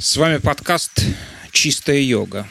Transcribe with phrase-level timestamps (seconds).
[0.00, 1.04] С вами подкаст
[1.52, 2.48] «Чистая йога».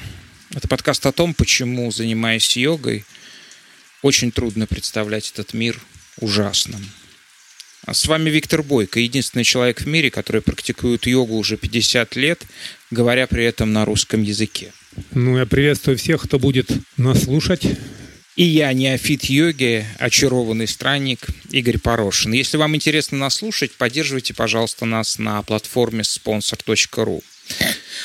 [0.56, 3.04] Это подкаст о том, почему, занимаясь йогой,
[4.02, 5.80] очень трудно представлять этот мир
[6.20, 6.86] ужасным.
[7.86, 12.44] А с вами Виктор Бойко, единственный человек в мире, который практикует йогу уже 50 лет,
[12.90, 14.72] говоря при этом на русском языке.
[15.12, 17.66] Ну, я приветствую всех, кто будет нас слушать.
[18.38, 22.32] И я, неофит йоги, очарованный странник Игорь Порошин.
[22.32, 27.24] Если вам интересно нас слушать, поддерживайте, пожалуйста, нас на платформе sponsor.ru.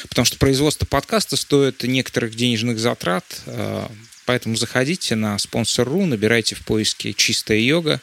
[0.09, 3.89] Потому что производство подкаста стоит некоторых денежных затрат, э,
[4.25, 8.01] поэтому заходите на sponsor.ru, набирайте в поиске «Чистая йога»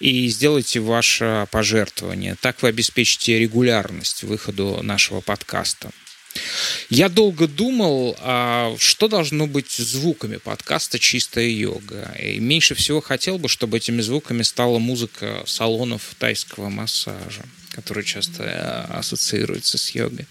[0.00, 2.36] и сделайте ваше пожертвование.
[2.40, 5.90] Так вы обеспечите регулярность выхода нашего подкаста.
[6.90, 12.14] Я долго думал, а что должно быть звуками подкаста «Чистая йога».
[12.22, 18.42] И меньше всего хотел бы, чтобы этими звуками стала музыка салонов тайского массажа который часто
[18.44, 20.26] э, ассоциируется с йогой.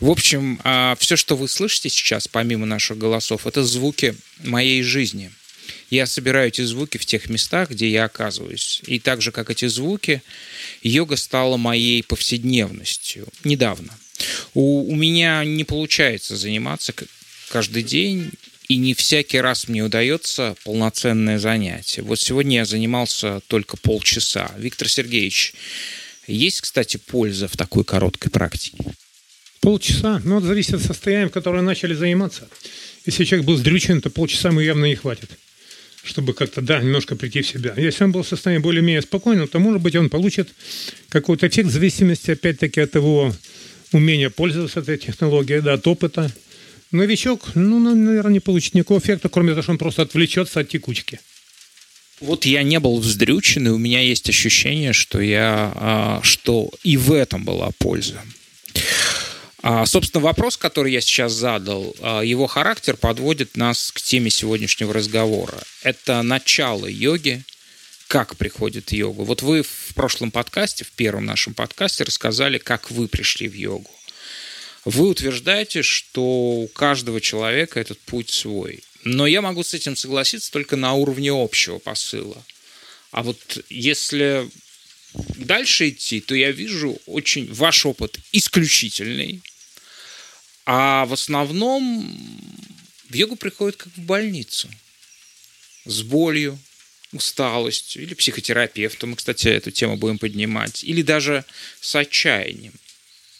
[0.00, 5.30] В общем, а, все, что вы слышите сейчас, помимо наших голосов, это звуки моей жизни.
[5.90, 8.80] Я собираю эти звуки в тех местах, где я оказываюсь.
[8.86, 10.22] И так же, как эти звуки,
[10.82, 13.92] йога стала моей повседневностью недавно–
[14.54, 16.94] у, у меня не получается заниматься
[17.50, 18.30] каждый день,
[18.68, 22.02] и не всякий раз мне удается полноценное занятие.
[22.02, 24.50] Вот сегодня я занимался только полчаса.
[24.58, 25.54] Виктор Сергеевич,
[26.26, 28.78] есть, кстати, польза в такой короткой практике?
[29.60, 30.20] Полчаса?
[30.24, 32.48] Ну, это зависит от состояния, в котором начали заниматься.
[33.04, 35.30] Если человек был сдрючен, то полчаса ему явно не хватит,
[36.02, 37.72] чтобы как-то, да, немножко прийти в себя.
[37.76, 40.48] Если он был в состоянии более-менее спокойным, то, может быть, он получит
[41.08, 43.32] какой-то эффект в зависимости, опять-таки, от его
[43.92, 46.30] умение пользоваться этой технологией, да, от опыта.
[46.92, 51.20] Новичок, ну, наверное, не получит никакого эффекта, кроме того, что он просто отвлечется от текучки.
[52.20, 56.96] Вот я не был вздрючен, и у меня есть ощущение, что я, а, что и
[56.96, 58.22] в этом была польза.
[59.62, 64.94] А, собственно, вопрос, который я сейчас задал, а, его характер подводит нас к теме сегодняшнего
[64.94, 65.58] разговора.
[65.82, 67.42] Это начало йоги,
[68.08, 69.22] как приходит йога.
[69.22, 73.90] Вот вы в прошлом подкасте, в первом нашем подкасте рассказали, как вы пришли в йогу.
[74.84, 78.84] Вы утверждаете, что у каждого человека этот путь свой.
[79.02, 82.44] Но я могу с этим согласиться только на уровне общего посыла.
[83.10, 84.48] А вот если
[85.36, 89.42] дальше идти, то я вижу очень ваш опыт исключительный.
[90.66, 92.08] А в основном
[93.08, 94.68] в йогу приходит как в больницу.
[95.84, 96.58] С болью,
[97.12, 101.44] усталостью, или психотерапевту, мы, кстати, эту тему будем поднимать, или даже
[101.80, 102.74] с отчаянием.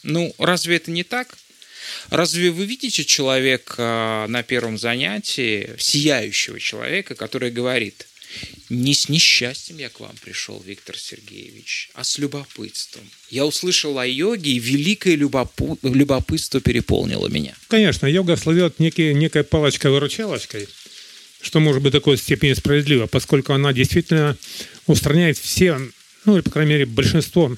[0.02, 1.36] Ну, разве это не так?
[2.10, 8.06] Разве вы видите человека на первом занятии, сияющего человека, который говорит,
[8.68, 13.08] не с несчастьем я к вам пришел, Виктор Сергеевич, а с любопытством.
[13.30, 15.78] Я услышал о йоге, и великое любопу...
[15.82, 17.54] любопытство переполнило меня.
[17.68, 20.68] Конечно, йога слывет некой, некой палочкой-выручалочкой–
[21.46, 24.36] что может быть такой степени справедливо, поскольку она действительно
[24.88, 25.78] устраняет все,
[26.24, 27.56] ну или, по крайней мере, большинство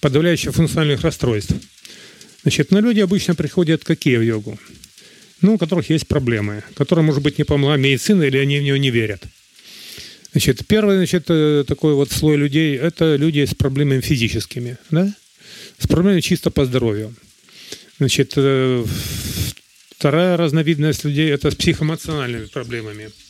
[0.00, 1.54] подавляющих функциональных расстройств.
[2.42, 4.58] Значит, на люди обычно приходят какие в йогу?
[5.40, 8.76] Ну, у которых есть проблемы, которые, может быть, не помогла медицина или они в нее
[8.76, 9.22] не верят.
[10.32, 15.14] Значит, первый значит, э, такой вот слой людей– это люди с проблемами физическими, да?
[15.78, 17.14] с проблемами чисто по здоровью.
[17.98, 18.84] Значит, э,
[19.96, 23.10] вторая разновидность людей– это с психоэмоциональными проблемами–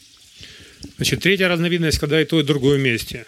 [0.96, 3.26] Значит, третья разновидность, когда и то, и другое вместе.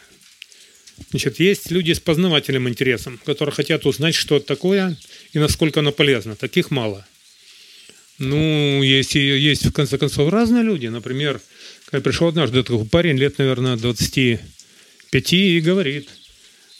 [1.10, 4.96] Значит, есть люди с познавательным интересом, которые хотят узнать, что это такое
[5.32, 6.36] и насколько оно полезно.
[6.36, 7.06] Таких мало.
[8.18, 10.88] Ну, есть, есть в конце концов разные люди.
[10.88, 11.40] Например,
[11.86, 16.08] когда пришел однажды такой парень, лет, наверное, 25, и говорит.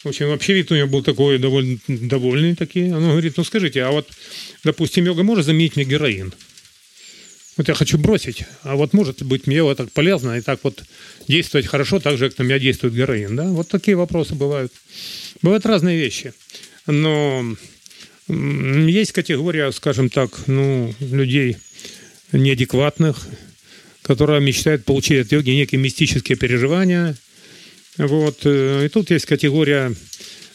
[0.05, 2.95] В общем, вообще вид у него был такой довольно довольный такие.
[2.95, 4.09] Он говорит, ну скажите, а вот,
[4.65, 6.33] допустим, йога может заменить мне героин?
[7.61, 10.83] Вот я хочу бросить, а вот может быть мне вот так полезно и так вот
[11.29, 13.49] действовать хорошо, так же, как на меня действует героин, да?
[13.49, 14.73] Вот такие вопросы бывают.
[15.43, 16.33] Бывают разные вещи.
[16.87, 17.45] Но
[18.29, 21.59] есть категория, скажем так, ну, людей
[22.33, 23.29] неадекватных,
[24.01, 27.15] которые мечтают получить от йоги некие мистические переживания.
[27.99, 28.39] Вот.
[28.45, 29.95] Э, и тут есть категория,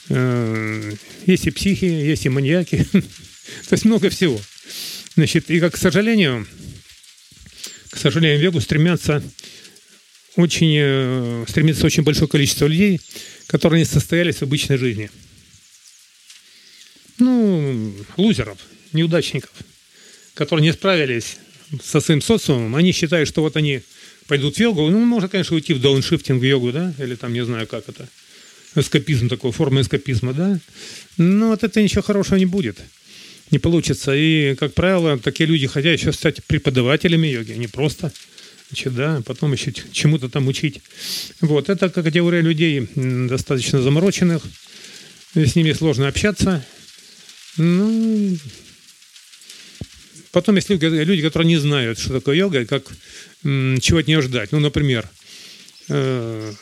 [0.09, 0.91] э,
[1.27, 4.41] есть и психи, есть и маньяки, то есть много всего.
[5.15, 6.47] Значит, и, как, к сожалению,
[7.95, 9.23] к сожалению, в Вегу стремятся
[10.35, 12.99] очень, э, стремится очень большое количество людей,
[13.47, 15.09] которые не состоялись в обычной жизни.
[17.19, 18.57] Ну, лузеров,
[18.91, 19.51] неудачников,
[20.33, 21.37] которые не справились
[21.81, 23.81] со своим социумом, они считают, что вот они
[24.27, 27.45] пойдут в йогу, ну, можно, конечно, уйти в дауншифтинг в йогу, да, или там, не
[27.45, 28.09] знаю, как это,
[28.75, 30.59] эскапизм такой, форма эскапизма, да,
[31.15, 32.77] но от этого ничего хорошего не будет.
[33.51, 34.13] Не получится.
[34.15, 38.11] И, как правило, такие люди хотят еще стать преподавателями йоги, не просто
[38.69, 40.81] значит, да, потом еще чему-то там учить.
[41.41, 44.43] Вот, это категория людей достаточно замороченных,
[45.33, 46.65] с ними сложно общаться.
[47.57, 48.37] Ну,
[50.31, 52.85] потом есть люди, люди, которые не знают, что такое йога и как,
[53.43, 54.51] чего от нее ждать.
[54.51, 55.09] Ну, например,
[55.89, 56.53] э,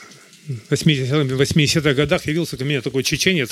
[0.47, 3.51] в 80-х годах явился ко мне такой чеченец,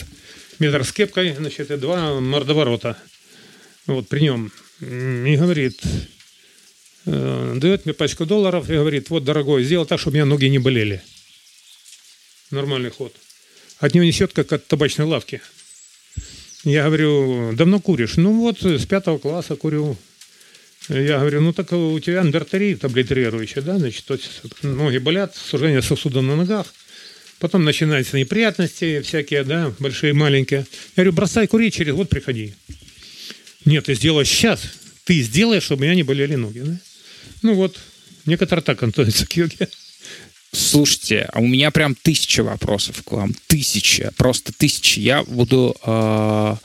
[0.59, 2.97] метр с кепкой, значит, и два мордоворота.
[3.87, 4.51] Вот при нем.
[4.79, 5.81] И говорит,
[7.05, 10.49] э, дает мне пачку долларов и говорит, вот, дорогой, сделай так, чтобы у меня ноги
[10.49, 11.01] не болели.
[12.51, 13.15] Нормальный ход.
[13.79, 15.41] От него несет, как от табачной лавки.
[16.63, 18.17] Я говорю, давно куришь?
[18.17, 19.97] Ну вот, с пятого класса курю.
[20.89, 24.05] Я говорю, ну так у тебя эндортерит облитерирующий, да, значит,
[24.63, 26.67] ноги болят, сужение сосудов на ногах.
[27.39, 30.59] Потом начинаются неприятности всякие, да, большие, маленькие.
[30.95, 32.53] Я говорю, бросай курить, через год приходи.
[33.65, 34.61] Нет, ты сделаешь сейчас.
[35.03, 36.59] Ты сделаешь, чтобы у меня не болели ноги.
[36.59, 36.77] Да?
[37.41, 37.77] Ну вот,
[38.25, 39.67] некоторые так относятся к йоге.
[40.53, 43.33] Слушайте, а у меня прям тысяча вопросов к вам.
[43.47, 44.99] Тысяча, просто тысяча.
[44.99, 46.55] Я буду э,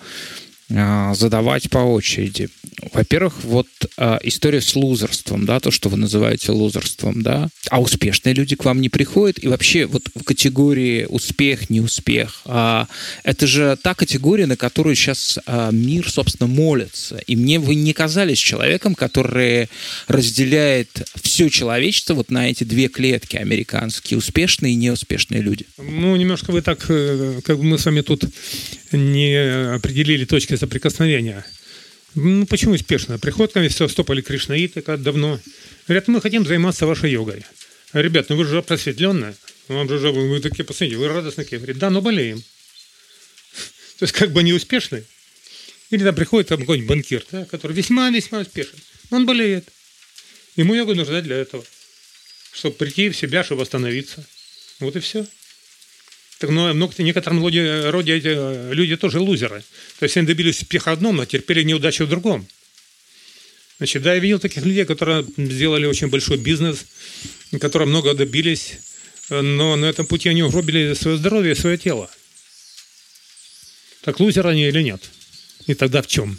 [0.69, 2.49] задавать по очереди.
[2.93, 8.35] Во-первых, вот э, история с лузерством, да, то, что вы называете лузерством, да, а успешные
[8.35, 12.85] люди к вам не приходят, и вообще вот в категории успех, неуспех, э,
[13.25, 17.95] это же та категория, на которую сейчас э, мир, собственно, молится, и мне вы не
[17.95, 19.69] казались человеком, который
[20.07, 25.65] разделяет все человечество вот на эти две клетки американские, успешные и неуспешные люди.
[25.79, 28.25] Ну, немножко вы так, э, как бы мы с вами тут
[28.93, 31.45] не определили точки соприкосновения.
[32.15, 35.41] Ну, почему ко мне все стопали кришнаиты как давно.
[35.87, 37.45] Говорят, мы хотим заниматься вашей йогой.
[37.93, 39.35] Ребят, ну вы же просветленные.
[39.69, 41.47] Вам же, вы такие, посмотрите, вы радостные.
[41.51, 42.43] Говорят, да, но болеем.
[43.99, 45.05] То есть как бы не успешны.
[45.91, 48.79] Или там приходит там какой-нибудь банкир, да, который весьма-весьма успешен.
[49.11, 49.69] Он болеет.
[50.57, 51.65] Ему йогу нужна для этого.
[52.53, 54.27] Чтобы прийти в себя, чтобы восстановиться.
[54.81, 55.27] Вот и все.
[56.39, 59.63] Так, но в некотором роде, роде эти э, люди тоже лузеры.
[59.99, 62.47] То есть они добились успеха в одном, но терпели неудачу в другом.
[63.79, 66.87] Значит, да, я видел таких людей, которые сделали очень большой бизнес,
[67.61, 68.79] которые много добились,
[69.29, 72.11] но на этом пути они угробили свое здоровье и свое тело.
[74.03, 75.03] Так лузеры они или нет?
[75.67, 76.39] И тогда в чем?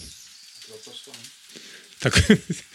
[2.00, 2.24] Так,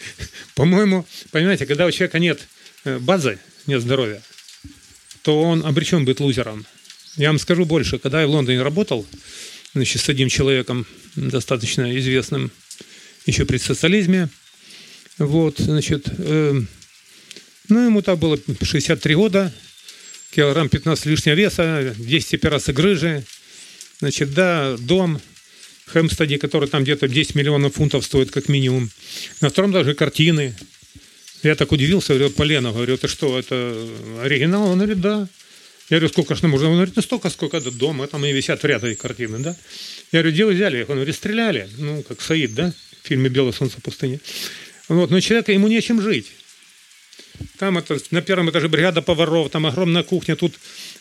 [0.55, 2.41] по-моему, понимаете, когда у человека нет
[2.83, 4.21] э, базы, нет здоровья,
[5.23, 6.65] то он обречен быть лузером.
[7.15, 7.99] Я вам скажу больше.
[7.99, 9.05] Когда я в Лондоне работал,
[9.73, 12.51] значит, с одним человеком, достаточно известным
[13.27, 14.29] еще при социализме,
[15.19, 16.59] вот, значит, э,
[17.69, 19.53] ну, ему там было 63 года,
[20.31, 23.23] килограмм 15 лишнего веса, 10 операций грыжи,
[23.99, 25.21] значит, да, дом,
[25.85, 28.89] Хэмстеди, который там где-то 10 миллионов фунтов стоит как минимум.
[29.41, 30.55] На втором даже картины.
[31.43, 33.77] Я так удивился, говорю, Полена, говорю, ты что, это
[34.23, 34.69] оригинал?
[34.69, 35.27] Он говорит, да.
[35.93, 36.69] Я говорю, сколько же можно?
[36.69, 39.55] Он говорит, ну столько, сколько до дома, там и висят в ряд эти картины, да?
[40.11, 40.89] Я говорю, где вы взяли их?
[40.89, 42.73] Он говорит, стреляли, ну, как Саид, да,
[43.03, 44.19] в фильме «Белое солнце пустыни».
[44.87, 46.31] Вот, но человека, ему нечем жить.
[47.59, 50.55] Там это, на первом этаже бригада поваров, там огромная кухня, тут,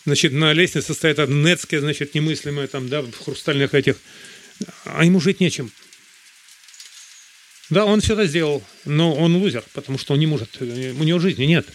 [0.05, 3.97] значит, на лестнице стоят нецкие, значит, немыслимые, там, да, в хрустальных этих,
[4.85, 5.73] а ему жить нечем.
[7.71, 11.19] Да, он все это сделал, но он лузер, потому что он не может, у него
[11.19, 11.67] жизни нет.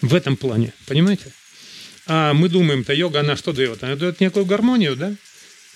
[0.00, 1.32] В этом плане, понимаете?
[2.12, 3.84] А мы думаем-то, йога, она что дает?
[3.84, 5.14] Она дает некую гармонию, да?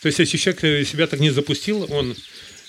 [0.02, 2.16] То есть, если человек себя так не запустил, он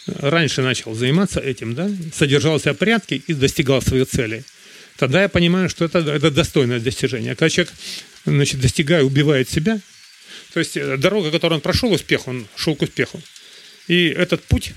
[0.06, 4.44] раньше начал заниматься этим, да, содержался в порядке и достигал своих целей,
[4.98, 7.32] тогда я понимаю, что это, это достойное достижение.
[7.32, 7.74] А когда человек,
[8.26, 9.80] значит, достигая, убивает себя,
[10.54, 13.20] то есть э, дорога, которую он прошел успех, он шел к успеху.
[13.88, 14.74] И этот путь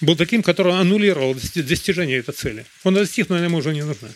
[0.00, 2.66] был таким, который аннулировал достижение этой цели.
[2.82, 4.08] Он достиг, но она ему уже не нужна.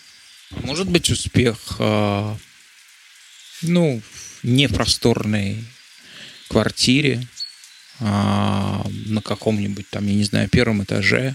[0.50, 2.36] Может быть, успех а,
[3.62, 4.00] ну,
[4.42, 5.64] не просторной
[6.48, 7.26] квартире,
[8.00, 11.34] а, на каком-нибудь там, я не знаю, первом этаже,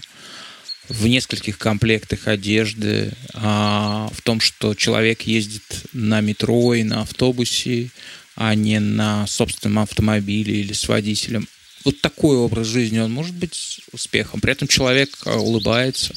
[0.88, 7.90] в нескольких комплектах одежды, а, в том, что человек ездит на метро и на автобусе,
[8.36, 11.48] а не на собственном автомобиле или с водителем.
[11.84, 14.40] Вот такой образ жизни, он может быть успехом.
[14.40, 16.14] При этом человек а, улыбается.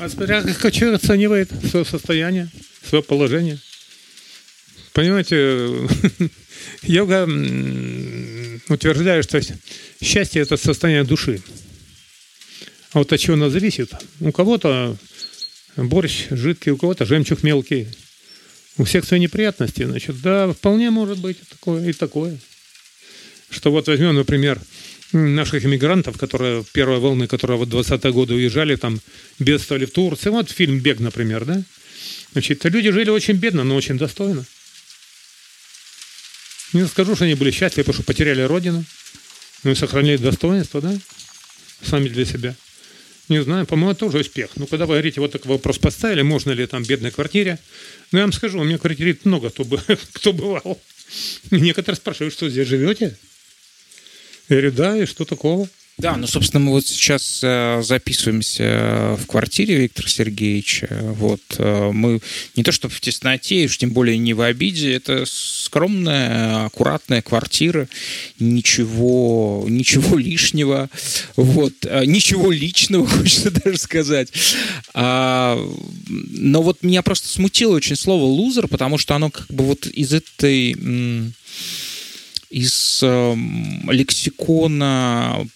[0.00, 2.48] А смотря как человек оценивает свое состояние,
[2.88, 3.58] свое положение.
[4.96, 5.70] Понимаете,
[6.84, 7.24] йога
[8.70, 9.42] утверждает, что
[10.02, 11.42] счастье– это состояние души.
[12.92, 13.92] А вот от чего оно зависит?
[14.20, 14.96] У кого-то
[15.76, 17.88] борщ жидкий, у кого-то жемчуг мелкий.
[18.78, 19.82] У всех свои неприятности.
[19.82, 22.38] Значит, да, вполне может быть такое и такое.
[23.50, 24.58] Что вот возьмем, например,
[25.12, 28.98] наших иммигрантов, которые первой волны, которые в 20-е годы уезжали, там
[29.38, 30.30] бедствовали в Турции.
[30.30, 31.62] Вот фильм «Бег», например, да?
[32.32, 34.46] Значит, люди жили очень бедно, но очень достойно.
[36.72, 38.84] Не скажу, что они были счастливы, потому что потеряли родину,
[39.62, 40.96] но и сохранили достоинство, да?
[41.82, 42.54] Сами для себя.
[43.28, 44.50] Не знаю, по-моему, это тоже успех.
[44.56, 47.58] Ну, когда вы говорите, вот такой вопрос поставили, можно ли там бедной квартире,
[48.12, 49.80] ну, я вам скажу, у меня в квартире много кто, бы,
[50.12, 50.80] кто бывал.
[51.50, 53.16] Некоторые спрашивают, что здесь живете?
[54.48, 55.68] Я говорю, да, и что такого?
[55.98, 60.88] Да, ну, собственно, мы вот сейчас э, записываемся в квартире Виктора Сергеевича.
[61.16, 62.20] Вот э, мы
[62.54, 64.92] не то чтобы в тесноте, уж тем более не в обиде.
[64.92, 67.88] Это скромная, аккуратная квартира,
[68.38, 70.90] ничего, ничего лишнего,
[71.34, 74.28] вот, э, ничего личного, хочется даже сказать.
[74.92, 75.58] А,
[76.08, 80.12] но вот меня просто смутило очень слово лузер, потому что оно как бы вот из
[80.12, 80.76] этой
[82.50, 83.34] из э,
[83.88, 85.46] лексикона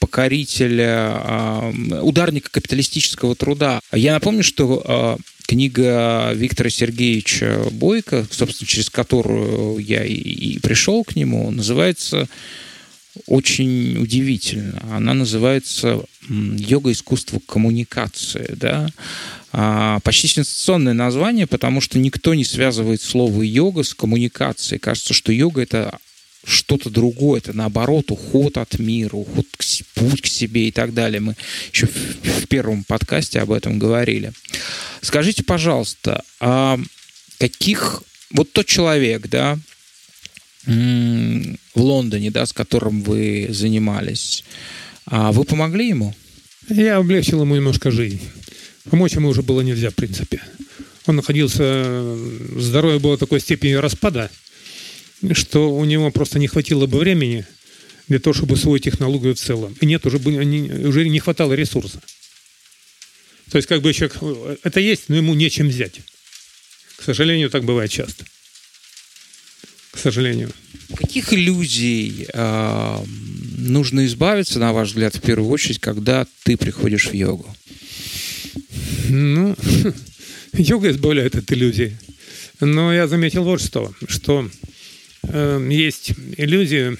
[0.00, 3.80] покорителя, ударника капиталистического труда.
[3.92, 5.16] Я напомню, что а,
[5.46, 12.28] книга Виктора Сергеевича Бойко, собственно, через которую я и пришел к нему, называется
[13.26, 14.82] очень удивительно.
[14.90, 18.54] Она называется «Йога искусство коммуникации».
[18.56, 18.88] Да?
[19.52, 24.78] А, почти сенсационное название, потому что никто не связывает слово «йога» с коммуникацией.
[24.78, 25.98] Кажется, что йога– это
[26.44, 31.20] что-то другое, это наоборот уход от мира, уход к, путь к себе и так далее.
[31.20, 31.36] Мы
[31.72, 34.32] еще в, в первом подкасте об этом говорили.
[35.02, 36.78] Скажите, пожалуйста, а
[37.38, 39.58] каких вот тот человек, да,
[40.66, 44.44] в Лондоне, да, с которым вы занимались,
[45.06, 46.14] а вы помогли ему?
[46.68, 48.20] Я облегчил ему немножко жизнь.
[48.88, 50.42] Помочь ему уже было нельзя, в принципе.
[51.06, 52.16] Он находился,
[52.56, 54.30] здоровье было такой степени распада,
[55.32, 57.46] что у него просто не хватило бы времени
[58.08, 59.76] для того, чтобы свою технологию в целом.
[59.80, 62.00] И нет, уже, уже не хватало ресурса.
[63.50, 64.16] То есть как бы человек,
[64.62, 66.00] это есть, но ему нечем взять.
[66.96, 68.24] К сожалению, так бывает часто.
[69.90, 70.52] К сожалению.
[70.94, 73.04] Каких иллюзий э,
[73.58, 77.54] нужно избавиться, на ваш взгляд, в первую очередь, когда ты приходишь в йогу?
[79.08, 79.56] Ну,
[80.52, 81.96] йога избавляет от иллюзий.
[82.60, 84.48] Но я заметил вот что, что
[85.22, 86.96] Эм, есть иллюзия,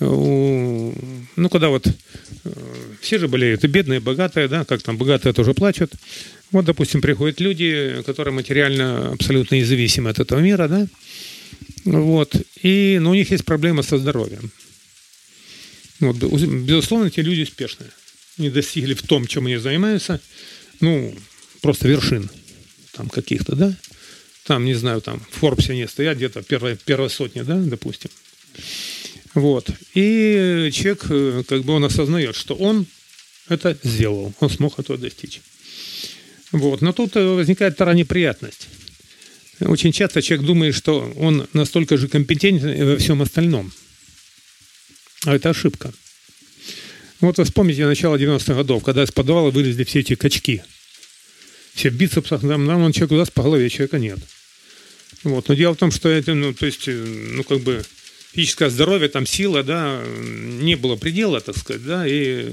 [0.00, 2.50] ну, когда вот э,
[3.00, 5.92] все же болеют, и бедные, и богатые, да, как там, богатые тоже плачут.
[6.50, 10.86] Вот, допустим, приходят люди, которые материально абсолютно независимы от этого мира, да,
[11.84, 14.50] вот, и, но у них есть проблемы со здоровьем.
[16.00, 17.90] Вот, безусловно, эти люди успешные.
[18.36, 20.20] Не достигли в том, чем они занимаются,
[20.80, 21.14] ну,
[21.62, 22.28] просто вершин
[22.92, 23.74] там каких-то, да
[24.44, 28.10] там, не знаю, там в Форбсе не стоят, где-то первая, первая сотня, да, допустим.
[29.34, 29.68] Вот.
[29.94, 32.86] И человек, э, как бы он осознает, что он
[33.48, 35.40] это сделал, он смог этого достичь.
[36.52, 36.82] Вот.
[36.82, 38.68] Но тут э, возникает вторая неприятность.
[39.60, 43.72] Очень часто человек думает, что он настолько же компетентен во всем остальном.
[45.24, 45.92] А это ошибка.
[47.20, 50.62] Вот вы вспомните начало 90-х годов, когда из подвала вылезли все эти качки.
[51.74, 54.18] Все в бицепсах, нам, нам он человек даст по голове, человека нет.
[55.24, 55.48] Вот.
[55.48, 57.82] Но дело в том, что это, ну, то есть, э, ну, как бы
[58.32, 62.52] физическое здоровье, там сила, да, не было предела, так сказать, да, и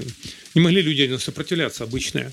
[0.54, 2.32] не могли люди сопротивляться обычные.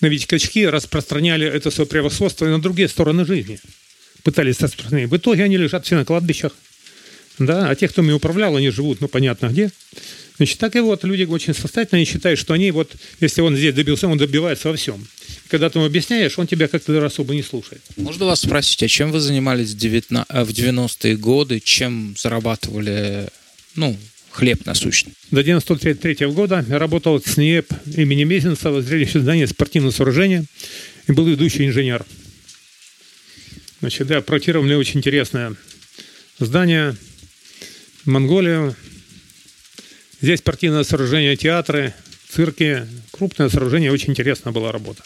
[0.00, 3.58] Но ведь качки распространяли это свое превосходство и на другие стороны жизни.
[4.22, 5.10] Пытались распространять.
[5.10, 6.52] В итоге они лежат все на кладбищах.
[7.38, 9.70] Да, а те, кто ими управлял, они живут, ну, понятно где.
[10.36, 13.74] Значит, так и вот люди очень состоятельные, они считают, что они вот, если он здесь
[13.74, 15.06] добился, он добивается во всем.
[15.48, 17.82] Когда ты ему объясняешь, он тебя как-то особо не слушает.
[17.96, 21.60] Можно вас спросить, а чем вы занимались в 90-е годы?
[21.60, 23.28] Чем зарабатывали,
[23.76, 23.96] ну,
[24.30, 25.14] хлеб насущный?
[25.30, 30.44] До 93 года я работал с НИЭП имени Мезенцева, зрелище здания спортивного сооружения,
[31.06, 32.04] и был ведущий инженер.
[33.80, 35.54] Значит, да, проектировали очень интересное
[36.38, 36.96] здание,
[38.06, 38.74] Монголию,
[40.20, 41.92] Здесь спортивное сооружение, театры,
[42.30, 45.02] цирки, крупное сооружение, очень интересная была работа.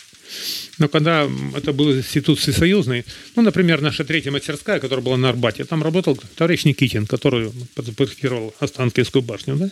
[0.78, 3.04] Но когда это был институт всесоюзный,
[3.35, 7.50] ну, например, наша третья мастерская, которая была на Арбате, там работал товарищ Никитин, который
[7.97, 9.71] проектировал Останкинскую башню, да?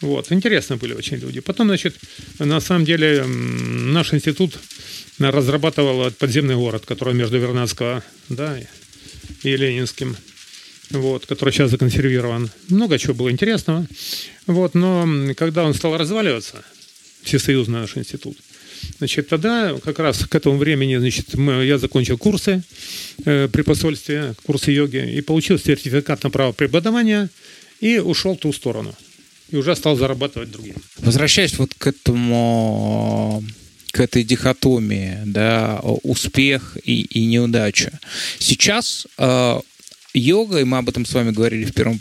[0.00, 1.40] Вот, интересно были очень люди.
[1.40, 1.96] Потом, значит,
[2.38, 4.58] на самом деле наш институт
[5.18, 8.58] разрабатывал подземный город, который между Вернадского, да,
[9.42, 10.16] и Ленинским
[10.90, 12.50] вот, который сейчас законсервирован.
[12.68, 13.86] Много чего было интересного.
[14.46, 16.64] Вот, но когда он стал разваливаться,
[17.22, 18.36] Всесоюзный наш институт,
[18.98, 22.62] Значит, тогда как раз к этому времени значит, мы, я закончил курсы
[23.24, 27.28] э, при посольстве, курсы йоги, и получил сертификат на право преподавания
[27.80, 28.94] и ушел в ту сторону.
[29.50, 30.74] и уже стал зарабатывать другим.
[30.98, 33.44] Возвращаясь вот к этому
[33.92, 37.98] к этой дихотомии, да, успех и, и неудача.
[38.38, 39.60] Сейчас э,
[40.18, 41.98] йога, и мы об этом с вами говорили в первом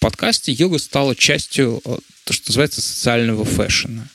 [0.00, 4.08] подкасте, йога стала частью, э, то, что называется, социального фэшена.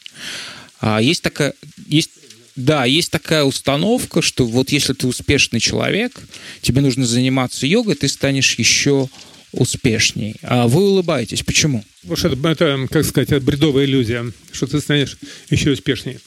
[0.82, 1.54] А есть такая,
[1.88, 2.12] есть
[2.56, 6.22] да, есть такая установка, что вот если ты успешный человек,
[6.62, 9.10] тебе нужно заниматься йогой, ты станешь еще
[9.52, 10.36] успешней.
[10.42, 11.44] А вы улыбаетесь.
[11.44, 11.84] Почему?
[12.02, 15.18] Потому что это, как сказать, это бредовая иллюзия, что ты станешь
[15.50, 16.20] еще успешнее.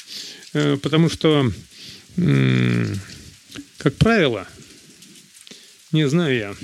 [0.52, 1.50] Э, потому что,
[3.78, 4.46] как правило,
[5.92, 6.54] не знаю я,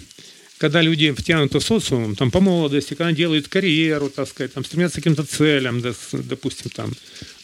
[0.58, 5.00] когда люди втянуты в социум, там, по молодости, когда делают карьеру, так сказать, там, стремятся
[5.00, 6.92] к каким-то целям, да, допустим, там,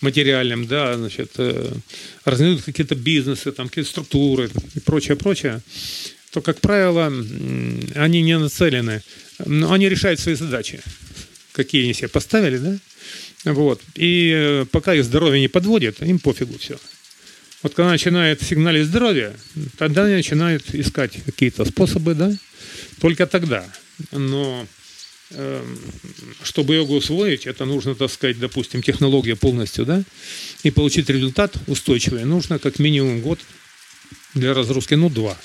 [0.00, 1.72] материальным, да, значит, э,
[2.24, 5.60] развивают какие-то бизнесы, там, какие-то структуры и прочее, прочее,
[6.30, 7.06] то, как правило,
[7.96, 9.02] они не нацелены,
[9.44, 10.80] но они решают свои задачи,
[11.52, 12.78] какие они себе поставили, да,
[13.52, 16.78] вот, и э, пока их здоровье не подводит, им пофигу все.
[17.62, 19.34] Вот когда начинает сигналить здоровье,
[19.76, 22.32] тогда они начинают искать какие-то способы, да,
[23.00, 23.64] только тогда.
[24.12, 24.66] Но
[25.30, 25.78] эм,
[26.42, 30.02] чтобы йогу усвоить, это нужно, так сказать, допустим, технология полностью, да,
[30.62, 33.38] и получить результат устойчивый, нужно как минимум год
[34.34, 35.36] для разгрузки, ну, два.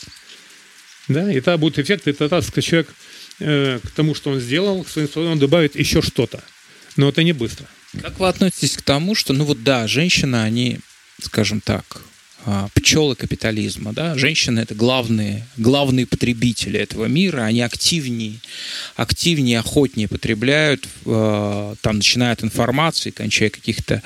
[1.08, 2.88] Да, и тогда будет эффект, и тогда человек
[3.40, 6.42] э, к тому, что он сделал, своим он добавит еще что-то.
[6.96, 7.68] Но это не быстро.
[8.02, 10.80] Как вы относитесь к тому, что, ну вот да, женщины, они,
[11.22, 12.04] скажем так,
[12.48, 13.92] а, пчелы капитализма.
[13.92, 14.16] Да?
[14.18, 18.40] Женщины– это главные, главные потребители этого мира, они активнее,
[18.96, 24.04] активнее, охотнее потребляют, а, там, начиная от информации, кончая каких-то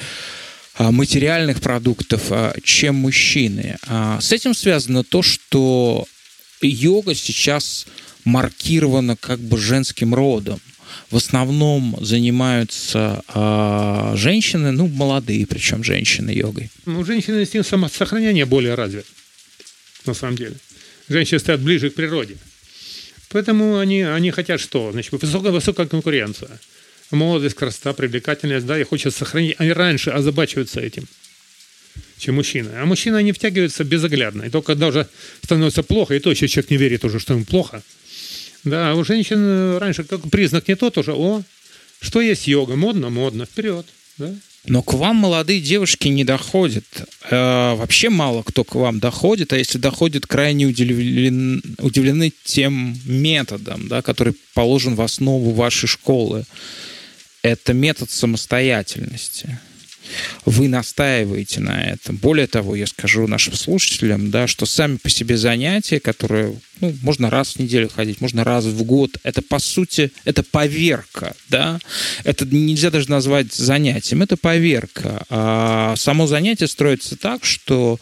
[0.76, 2.32] а, материальных продуктов,
[2.64, 3.78] чем мужчины.
[4.22, 6.06] С этим связано то, что
[6.62, 7.88] йога сейчас
[8.24, 10.62] маркирована как бы женским родом
[11.10, 16.70] в основном занимаются э, женщины, ну, молодые, причем женщины йогой.
[16.86, 19.06] Ну, женщины инстинкт самосохранения более развит,
[20.06, 20.56] на самом деле.
[21.08, 22.38] Женщины стоят ближе к природе.
[23.30, 24.92] Поэтому они, они хотят что?
[24.92, 26.60] Значит, высокая, высокая конкуренция.
[27.12, 29.56] Молодость, красота, привлекательность, да, и хочет сохранить.
[29.58, 31.08] Они раньше озабачиваются этим,
[32.18, 32.70] чем мужчины.
[32.76, 34.44] А мужчины, они втягиваются безоглядно.
[34.44, 35.08] И только когда уже
[35.44, 37.82] становится плохо, и то еще человек не верит уже, что ему плохо–
[38.64, 41.44] да, у женщин раньше как признак не тот уже, о,
[42.02, 43.86] что есть йога, модно, модно, вперед,
[44.18, 44.34] да.
[44.66, 46.86] Но к вам молодые девушки не доходят.
[47.32, 53.88] Э, вообще мало кто к вам доходит, а если доходит, крайне удивлены, удивлены тем методом,
[53.88, 56.44] да, который положен в основу вашей школы.
[57.42, 59.60] Это метод самостоятельности
[60.46, 62.18] вы настаиваете на этом.
[62.18, 67.30] Более того, я скажу нашим слушателям, да, что сами по себе занятия, которые ну, можно
[67.30, 71.80] раз в неделю ходить, можно раз в год, это по сути, это поверка, да,
[72.24, 75.24] это нельзя даже назвать занятием, это поверка.
[75.30, 78.00] А само занятие строится так, что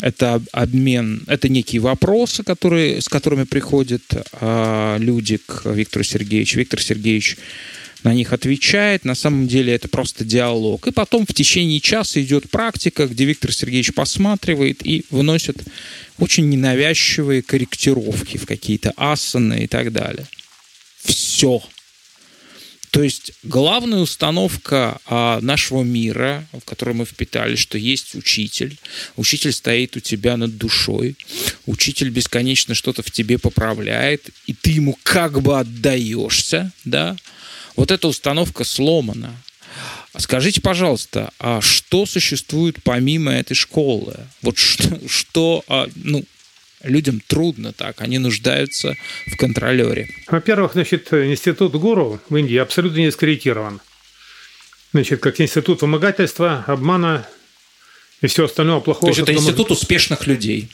[0.00, 4.02] это обмен, это некие вопросы, которые, с которыми приходят
[4.32, 6.58] а, люди к Виктору Сергеевичу.
[6.58, 7.36] Виктор Сергеевич
[8.04, 9.04] на них отвечает.
[9.04, 10.86] На самом деле это просто диалог.
[10.86, 15.58] И потом в течение часа идет практика, где Виктор Сергеевич посматривает и выносит
[16.18, 20.26] очень ненавязчивые корректировки в какие-то асаны и так далее.
[21.02, 21.62] Все.
[22.90, 28.76] То есть главная установка а, нашего мира, в который мы впитали, что есть учитель,
[29.16, 31.16] учитель стоит у тебя над душой,
[31.66, 37.16] учитель бесконечно что-то в тебе поправляет, и ты ему как бы отдаешься, да,
[37.80, 39.34] вот эта установка сломана.
[40.18, 44.16] Скажите, пожалуйста, а что существует помимо этой школы?
[44.42, 46.22] Вот что, что а, ну,
[46.82, 48.96] людям трудно так, они нуждаются
[49.28, 50.10] в контролере.
[50.28, 53.80] Во-первых, значит, институт гуру в Индии абсолютно не скорректирован.
[54.92, 57.26] Значит, как институт вымогательства, обмана
[58.20, 59.10] и все остальное плохого.
[59.10, 59.82] То есть это институт может...
[59.82, 60.68] успешных людей?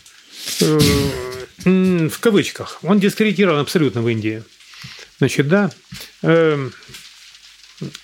[0.60, 2.80] Э, в кавычках.
[2.82, 4.42] Он дискредитирован абсолютно в Индии.
[5.18, 5.70] Значит, да.
[6.22, 6.72] Эм,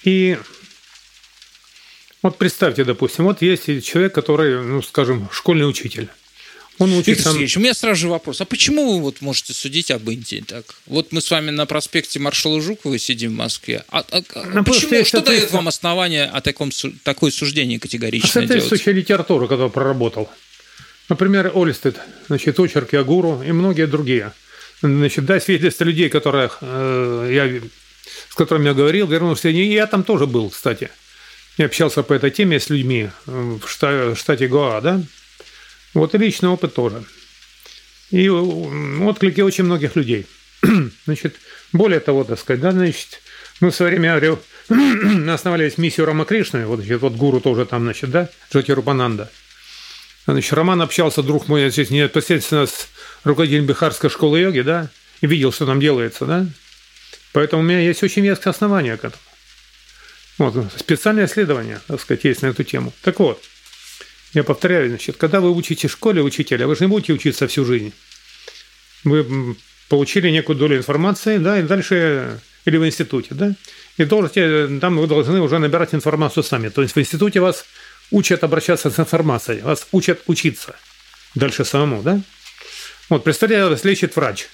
[0.05, 0.39] и
[2.23, 6.09] вот представьте, допустим, вот есть человек, который, ну, скажем, школьный учитель.
[6.79, 7.33] Он учит Виктор.
[7.33, 8.41] Сергеевич, у меня сразу же вопрос.
[8.41, 10.65] А почему вы вот можете судить об Индии так?
[10.87, 13.85] Вот мы с вами на проспекте маршала Жукова сидим в Москве.
[13.91, 14.23] А, а,
[14.55, 15.05] ну, почему?
[15.05, 16.71] Что дает вам основание о таком,
[17.03, 20.31] такое суждение категорично а Соответствующая литература, которую проработал.
[21.09, 24.33] Например, Олистед, значит, очерки о гуру и многие другие
[24.83, 27.61] значит, да, свидетельства людей, которых э, я,
[28.29, 30.91] с которыми я говорил, вернулся, и я там тоже был, кстати.
[31.59, 35.03] Я общался по этой теме с людьми э, в штате, Гоа, да.
[35.95, 37.05] Вот и личный опыт тоже.
[38.11, 40.27] И отклики очень многих людей.
[41.07, 41.37] Значит,
[41.73, 43.23] Более того, так сказать, да, значит,
[43.61, 47.85] мы в свое время, говорю, мы основали миссию Рамакришны, вот, значит, вот гуру тоже там,
[47.85, 49.31] значит, да, Джоти Рупананда.
[50.27, 52.89] Значит, Роман общался, друг мой, здесь непосредственно с
[53.25, 54.89] руководителем Бихарской школы йоги, да,
[55.21, 56.47] и видел, что там делается, да.
[57.33, 59.23] Поэтому у меня есть очень веское основание к этому.
[60.39, 62.93] Вот, специальное исследование, так сказать, есть на эту тему.
[63.03, 63.43] Так вот,
[64.33, 67.65] я повторяю, значит, когда вы учите в школе учителя, вы же не будете учиться всю
[67.65, 67.93] жизнь.
[69.05, 69.57] Вы
[69.89, 73.55] получили некую долю информации, да, и дальше, или в институте, да,
[73.99, 76.69] и должны, там вы должны уже набирать информацию сами.
[76.69, 77.67] То есть в институте вас
[78.13, 80.77] учат обращаться с информацией, вас учат учиться
[81.35, 82.21] дальше самому, да.
[83.09, 84.47] Вот, представляете, вас лечит врач.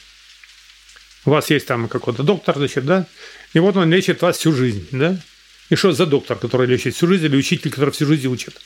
[1.24, 3.06] У вас есть там какой-то доктор, значит, да,
[3.52, 5.20] и вот он лечит вас всю жизнь, да.
[5.68, 8.58] И что за доктор, который лечит всю жизнь, или учитель, который всю жизнь учит?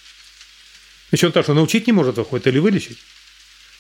[1.11, 2.99] Еще он так, что научить не может выходит или вылечить.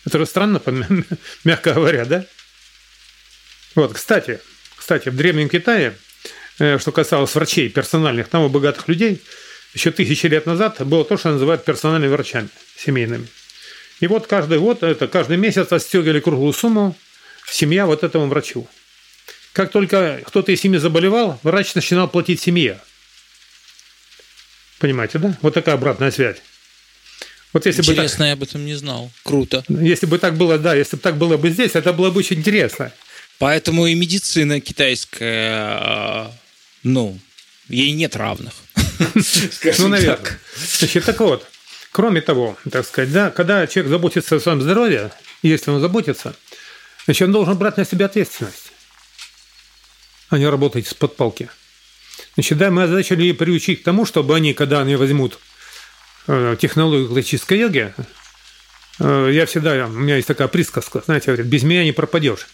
[0.04, 0.60] Это же странно,
[1.44, 2.26] мягко говоря, да?
[3.74, 4.40] Вот, кстати,
[4.76, 5.96] кстати, в Древнем Китае,
[6.58, 9.22] э, что касалось врачей персональных, там у богатых людей,
[9.74, 13.26] еще тысячи лет назад было то, что называют персональными врачами семейными.
[14.00, 16.96] И вот каждый год, это каждый месяц отстегивали круглую сумму
[17.48, 18.68] семья вот этому врачу.
[19.52, 22.80] Как только кто-то из семьи заболевал, врач начинал платить семье.
[24.78, 25.36] Понимаете, да?
[25.42, 26.38] Вот такая обратная связь.
[27.52, 29.12] Вот если интересно, бы так, я об этом не знал.
[29.22, 29.62] Круто.
[29.68, 32.38] Если бы так было, да, если бы так было бы здесь, это было бы очень
[32.38, 32.92] интересно.
[33.38, 36.32] Поэтому и медицина китайская, а,
[36.82, 37.18] ну,
[37.68, 38.54] ей нет равных.
[39.78, 40.38] Ну, наверное.
[40.78, 41.46] Значит, так вот,
[41.90, 45.12] кроме того, так сказать, да, когда человек заботится о своем здоровье,
[45.42, 46.34] если он заботится,
[47.04, 48.72] значит, он должен брать на себя ответственность,
[50.30, 51.50] а не работать с подпалки.
[52.34, 55.38] Значит, да, мы начали приучить к тому, чтобы они, когда они возьмут
[56.28, 57.92] Э, технологию классической йоги,
[59.00, 62.46] э, я всегда, у меня есть такая присказка, знаете, говорят, без меня не пропадешь.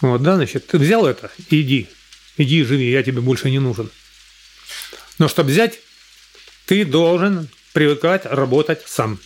[0.00, 1.88] Вот, да, значит, ты взял это, иди,
[2.38, 3.90] иди живи, я тебе больше не нужен.
[5.18, 5.80] Но чтобы взять,
[6.66, 9.18] ты должен привыкать работать сам.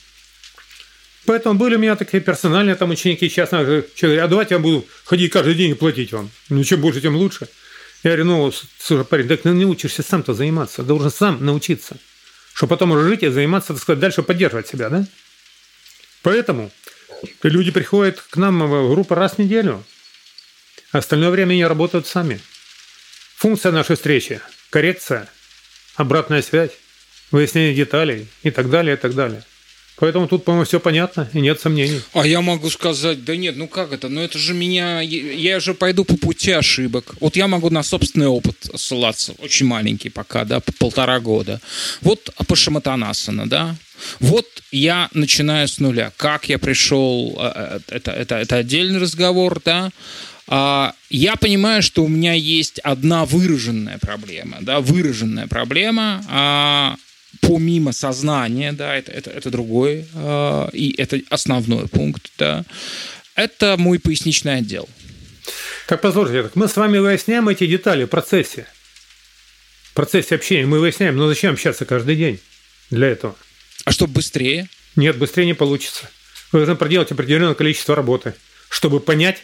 [1.25, 5.33] Поэтому были у меня такие персональные там ученики, сейчас говорят, а давайте я буду ходить
[5.33, 6.31] каждый день и платить вам.
[6.49, 7.49] Ну, чем больше, тем лучше.
[8.05, 11.96] Я говорю, ну, слушай, парень, так ты не учишься сам-то заниматься, должен сам научиться
[12.57, 15.05] чтобы потом уже жить и заниматься, так сказать, дальше поддерживать себя, да?
[16.22, 16.72] Поэтому
[17.42, 19.85] люди приходят к нам в группу раз в неделю,
[20.90, 22.40] а остальное время они работают сами.
[23.37, 25.29] Функция нашей встречи– коррекция,
[25.97, 26.71] обратная связь,
[27.31, 29.43] выяснение деталей и так далее, и так далее–
[29.99, 32.03] Поэтому тут, по-моему, все понятно и нет сомнений.
[32.13, 34.09] А я могу сказать, да нет, ну как это?
[34.11, 37.15] Ну это же меня, я же пойду по пути ошибок.
[37.19, 41.63] Вот я могу на собственный опыт ссылаться, очень маленький пока, да, по полтора года.
[42.03, 43.75] Вот Апашаматанасана, да,
[44.21, 46.13] вот я начинаю с нуля.
[46.19, 49.91] Как я пришел, э, э, это, это, это отдельный разговор, да.
[50.49, 56.97] А, я понимаю, что у меня есть одна выраженная проблема, да, выраженная проблема, а,
[57.41, 62.65] помимо сознания, да, это, это, это другой, э, и это основной пункт, да,
[63.35, 64.89] это мой поясничный отдел.
[65.87, 68.67] Так, позвольте, так мы с вами выясняем эти детали в процессе.
[69.91, 72.41] В процессе общения мы выясняем, но зачем общаться каждый день
[72.91, 73.37] для этого?
[73.85, 74.69] А чтобы быстрее?
[74.97, 76.11] Нет, быстрее не получится.
[76.53, 78.35] Вы должны проделать определенное количество работы,
[78.69, 79.43] чтобы понять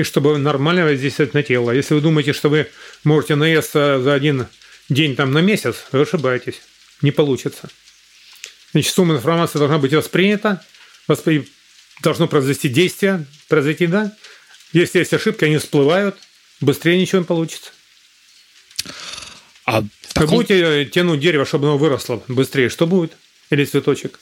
[0.00, 1.70] и чтобы нормально воздействовать на тело.
[1.70, 2.68] Если вы думаете, что вы
[3.04, 4.46] можете наесться за один
[4.88, 6.60] день там на месяц, вы ошибаетесь
[7.02, 7.68] не получится.
[8.72, 10.64] Значит, сумма информации должна быть воспринята,
[11.08, 11.48] воспри...
[12.02, 14.16] должно произвести действие, произойти, да.
[14.72, 16.16] Если есть ошибки, они всплывают,
[16.60, 17.72] быстрее ничего не получится.
[19.64, 19.82] А
[20.12, 20.28] таком...
[20.28, 23.12] Вы будете тянуть дерево, чтобы оно выросло быстрее, что будет?
[23.50, 24.20] Или цветочек?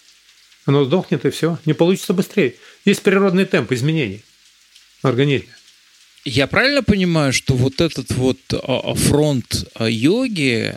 [0.65, 1.59] Оно сдохнет и все.
[1.65, 2.57] Не получится быстрее.
[2.85, 4.25] Есть природный темп изменений
[5.03, 5.55] в организме.
[6.25, 8.57] Я правильно понимаю, что вот этот вот а,
[8.91, 10.75] а, фронт а, йоги,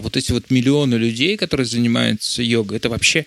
[0.00, 3.26] вот эти вот миллионы людей, которые занимаются йогой, это вообще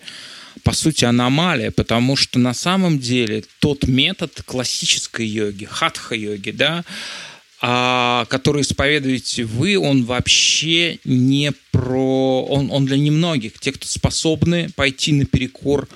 [0.64, 6.84] по сути аномалия, потому что на самом деле тот метод классической йоги, хатха-йоги, да,
[8.30, 12.46] который исповедуете вы, он вообще не про...
[12.50, 15.90] Он, он для немногих, те, кто способны пойти наперекор перекор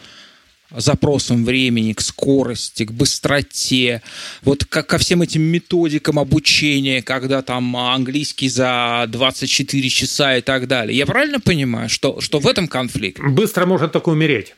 [0.72, 4.02] запросам времени, к скорости, к быстроте,
[4.44, 10.68] вот как ко всем этим методикам обучения, когда там английский за 24 часа и так
[10.68, 10.98] далее.
[10.98, 13.20] Я правильно понимаю, что, что в этом конфликт?
[13.20, 14.56] Быстро может только умереть.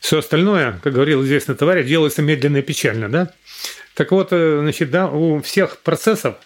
[0.00, 3.32] Все остальное, как говорил известный товарищ, делается медленно и печально, да?
[3.94, 6.36] Так вот, э, значит, да, у всех процессов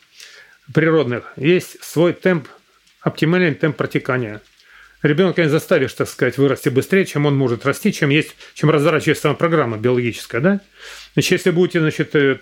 [0.72, 2.48] природных есть свой темп,
[3.02, 4.40] оптимальный темп протекания–
[5.02, 9.22] ребенка не заставишь, так сказать, вырасти быстрее, чем он может расти, чем есть, чем разворачивается
[9.22, 10.60] сама программа биологическая, да?
[11.14, 12.38] Значит, если будете, значит, э,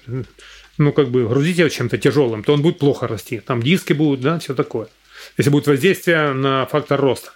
[0.78, 3.40] ну, как бы грузить его чем-то тяжелым, то он будет плохо расти.
[3.40, 4.88] Там диски будут, да, все такое.
[5.36, 7.30] Если будет воздействие на фактор роста.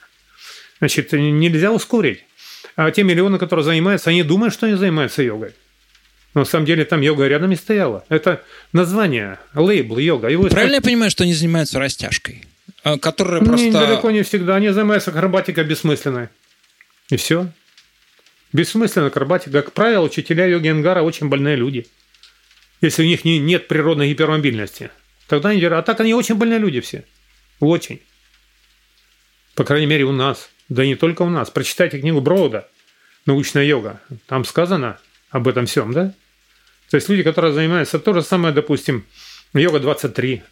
[0.78, 2.24] Значит, нельзя ускорить.
[2.76, 5.52] А те миллионы, которые занимаются, они думают, что они занимаются йогой.
[6.34, 8.04] Но на самом деле там йога рядом не стояла.
[8.08, 10.28] Это название, лейбл йога.
[10.28, 10.84] Его Правильно искать...
[10.84, 12.44] я понимаю, что они занимаются растяжкой?
[12.84, 13.66] А, которая просто...
[13.66, 14.56] Не, далеко не всегда.
[14.56, 16.28] Они занимаются акробатикой бессмысленной.
[17.10, 17.48] И все.
[18.52, 19.62] Бессмысленная акробатика.
[19.62, 21.86] Как правило, учителя йоги Ангара очень больные люди.
[22.80, 24.90] Если у них не, нет природной гипермобильности.
[25.28, 27.04] Тогда они А так они очень больные люди все.
[27.60, 28.02] Очень.
[29.54, 30.50] По крайней мере, у нас.
[30.68, 31.50] Да не только у нас.
[31.50, 32.68] Прочитайте книгу Броуда
[33.26, 34.00] «Научная йога».
[34.26, 34.98] Там сказано
[35.30, 36.14] об этом всем, да?
[36.90, 39.06] То есть люди, которые занимаются то же самое, допустим,
[39.54, 40.42] йога 23.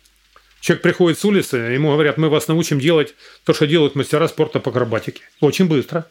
[0.60, 4.60] Человек приходит с улицы, ему говорят, мы вас научим делать то, что делают мастера спорта
[4.60, 5.22] по акробатике.
[5.40, 6.06] Очень быстро.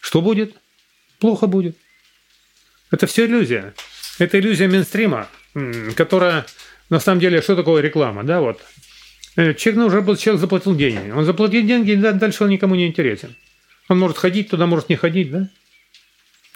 [0.00, 0.54] Что будет?
[1.18, 1.76] Плохо будет.
[2.90, 3.74] Это все иллюзия.
[4.18, 5.28] Это иллюзия мейнстрима,
[5.94, 6.46] которая
[6.88, 8.62] на самом деле, что такое реклама, да, вот.
[9.36, 11.10] Э, человек, ну, уже человек заплатил деньги.
[11.10, 13.36] Он заплатил деньги, дальше он никому не интересен.
[13.88, 15.48] Он может ходить туда, может не ходить, да?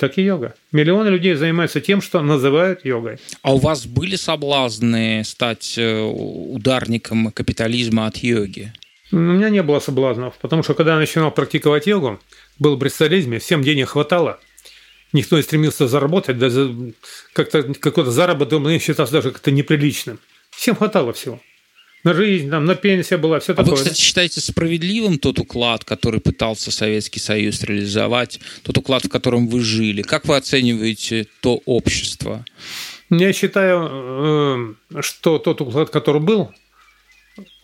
[0.01, 0.55] Так и йога.
[0.73, 3.19] Миллионы людей занимаются тем, что называют йогой.
[3.43, 8.73] А у вас были соблазны стать э, ударником капитализма от йоги?
[9.13, 12.19] У меня не было соблазнов, потому что когда я начинал практиковать йогу,
[12.59, 14.41] был в брестолизме, всем денег хватало,
[15.13, 16.95] никто не стремился заработать, даже
[17.35, 20.19] как-то какой-то заработок мне считался даже как-то неприличным.
[20.51, 21.41] Всем хватало всего
[22.05, 23.73] на жизнь, там, на пенсия была, все а такое.
[23.73, 29.49] вы, кстати, считаете справедливым тот уклад, который пытался Советский Союз реализовать, тот уклад, в котором
[29.49, 30.03] вы жили?
[30.03, 32.45] Как вы оцениваете то общество?
[33.11, 36.51] Я считаю, э, что тот уклад, который был,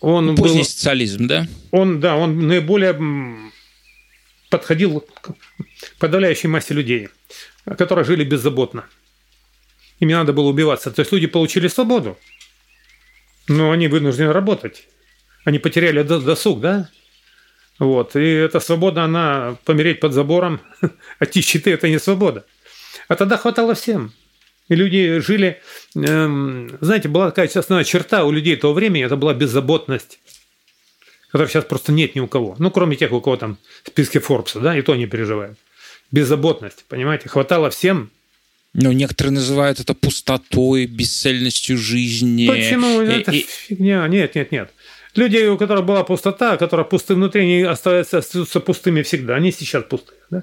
[0.01, 1.46] он ну, Поздний был, социализм, да?
[1.70, 2.99] Он, да, он наиболее
[4.51, 5.31] подходил к
[5.99, 7.09] подавляющей массе людей,
[7.64, 8.85] которые жили беззаботно.
[10.01, 10.90] Им не надо было убиваться.
[10.90, 12.18] То есть люди получили свободу.
[13.48, 14.88] Но они вынуждены работать.
[15.44, 16.88] Они потеряли досуг, да?
[17.78, 18.16] Вот.
[18.16, 20.61] И эта свобода, она помереть под забором,
[21.18, 22.44] а те щиты– это не свобода.
[23.09, 24.12] А тогда хватало всем.
[24.68, 25.61] И люди жили...
[25.94, 30.18] Эм, знаете, была такая основная черта у людей того времени, это была беззаботность,
[31.30, 32.56] которой сейчас просто нет ни у кого.
[32.59, 35.59] Ну, кроме тех, у кого там в списке Форбса, да, и то не переживают.
[36.11, 37.28] Беззаботность, понимаете?
[37.28, 38.11] Хватало всем,
[38.76, 42.46] но некоторые называют это пустотой, бесцельностью жизни.
[42.46, 43.00] Почему?
[43.00, 43.46] И, это и...
[43.48, 44.06] фигня.
[44.06, 44.70] Нет, нет, нет.
[45.14, 49.36] Люди, у которых была пустота, которые пусты внутри, они остаются, остаются пустыми всегда.
[49.36, 50.18] Они сейчас пустые.
[50.30, 50.42] Да?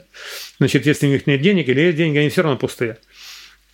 [0.58, 2.98] Значит, если у них нет денег или есть деньги, они все равно пустые.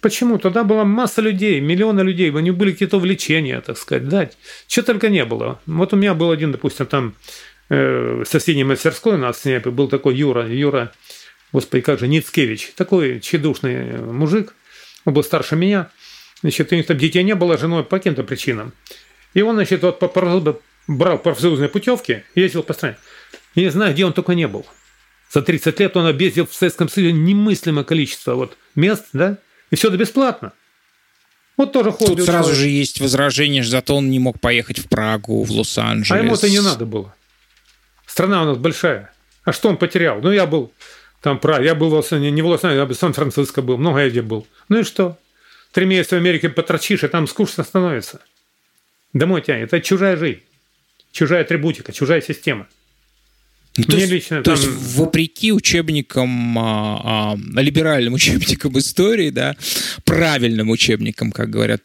[0.02, 0.38] Почему?
[0.38, 4.30] Тогда была масса людей, миллионы людей, у них были какие-то увлечения, так сказать, да,
[4.68, 5.62] что только не было.
[5.68, 7.16] Вот у меня был один, допустим, там
[7.70, 10.92] э, соседней мастерской у нас в был такой Юра, Юра
[11.52, 14.56] господи, как же, Ницкевич, такой чедушный мужик,
[15.06, 15.90] он был старше меня,
[16.42, 18.74] значит, у них там детей не было, женой по каким-то причинам.
[19.34, 20.02] И он, значит, вот
[20.88, 22.98] брал профсоюзные путевки, ездил по стране.
[23.56, 24.66] Я не знаю, где он только не был.
[25.32, 29.38] За 30 лет он объездил в Советском Союзе немыслимое количество вот мест, да,
[29.70, 30.54] и все это бесплатно.
[31.56, 32.18] Вот тоже ходит.
[32.18, 32.58] Тут сразу человек.
[32.58, 36.12] же есть возражение, зато он не мог поехать в Прагу, в Лос-Анджелес.
[36.12, 37.14] А ему это не надо было.
[38.08, 39.14] Страна у нас большая.
[39.44, 40.22] А что он потерял?
[40.22, 40.74] Ну, я был
[41.22, 41.62] там про...
[41.62, 44.48] Я был в не в Лос-Анджелесе, я в Сан-Франциско был, много где был.
[44.70, 45.18] Ну и что?
[45.72, 48.22] Три месяца в Америке потрачишь, и там скучно становится.
[49.14, 49.68] Домой тянет.
[49.68, 50.42] Это чужая жизнь,
[51.12, 52.68] чужая атрибутика, чужая система–
[53.78, 54.56] ну, то, есть, лично, то там...
[54.56, 59.56] есть, вопреки учебникам, а, а, либеральным учебникам истории, да,
[60.06, 61.84] правильным учебникам, как говорят,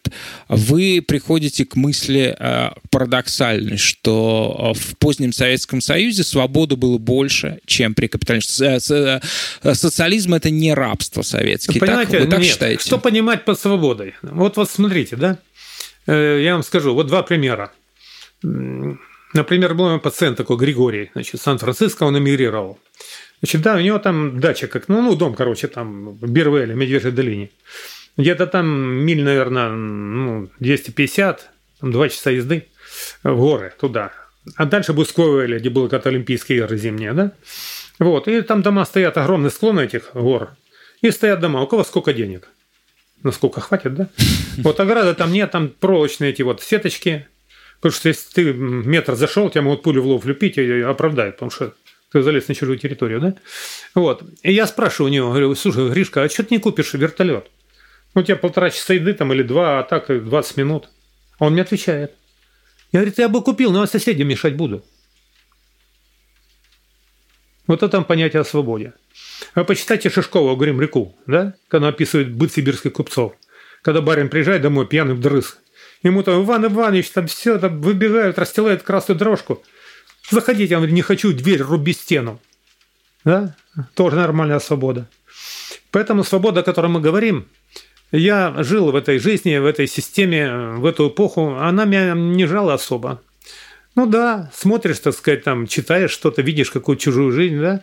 [0.48, 7.60] вы приходите к мысли а, парадоксальной, что а, в позднем Советском Союзе свободы было больше,
[7.66, 8.80] чем при капитализме.
[9.74, 11.78] Социализм– это не рабство советское.
[11.78, 12.48] Понимаете, так, вы так нет.
[12.48, 12.82] считаете?
[12.82, 14.14] Что понимать под свободой?
[14.22, 15.38] Вот, вот смотрите, да,
[16.06, 17.72] э, я вам скажу, вот два примера
[19.34, 22.78] Например, был мой пациент такой, Григорий, значит, Сан-Франциско, он эмигрировал.
[23.40, 27.12] Значит, да, у него там дача, как, ну, ну дом, короче, там, в Бирвеле, Медвежьей
[27.12, 27.50] долине.
[28.16, 32.68] Где-то там миль, наверное, ну, 250, там, 2 часа езды
[33.24, 34.12] в горы туда.
[34.56, 37.32] А дальше Бусковеле, где были как Олимпийские игры зимние, да?
[37.98, 40.50] Вот, и там дома стоят, огромные склоны этих гор.
[41.00, 42.48] И стоят дома, у кого сколько денег?
[43.24, 44.08] Насколько хватит, да?
[44.58, 47.26] Вот ограды там нет, там проволочные эти вот сеточки,
[47.84, 51.50] Потому что если ты метр зашел, тебя могут пулю в лоб влепить и оправдают, потому
[51.50, 51.74] что
[52.10, 53.34] ты залез на чужую территорию, да?
[53.94, 54.22] Вот.
[54.42, 57.50] И я спрашиваю у него, говорю, слушай, Гришка, а что ты не купишь вертолет?
[58.14, 60.88] Ну, у тебя полтора часа еды там или два, а так 20 минут.
[61.38, 62.14] А он мне отвечает.
[62.90, 64.82] Я говорю, я бы купил, но я соседям мешать буду.
[67.66, 68.94] Вот это там понятие о свободе.
[69.52, 71.52] А почитайте Шишкова «Грим реку», да?
[71.68, 73.34] Когда описывает быт сибирских купцов.
[73.82, 75.58] Когда барин приезжает домой пьяный вдрызг,
[76.04, 79.62] Ему там Иван Иванович там все там выбегают, расстилают красную дорожку.
[80.30, 82.40] Заходите, он говорит, не хочу, дверь руби стену.
[83.24, 83.56] Да?
[83.94, 85.08] Тоже нормальная свобода.
[85.90, 87.48] Поэтому свобода, о которой мы говорим,
[88.12, 92.74] я жил в этой жизни, в этой системе, в эту эпоху, она меня не жала
[92.74, 93.22] особо.
[93.96, 97.82] Ну да, смотришь, так сказать, там, читаешь что-то, видишь какую-то чужую жизнь, да,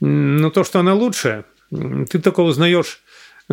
[0.00, 3.00] но то, что она лучше, ты только узнаешь,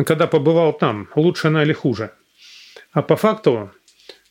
[0.06, 2.12] когда побывал там, лучше она или хуже.
[2.92, 3.72] А по факту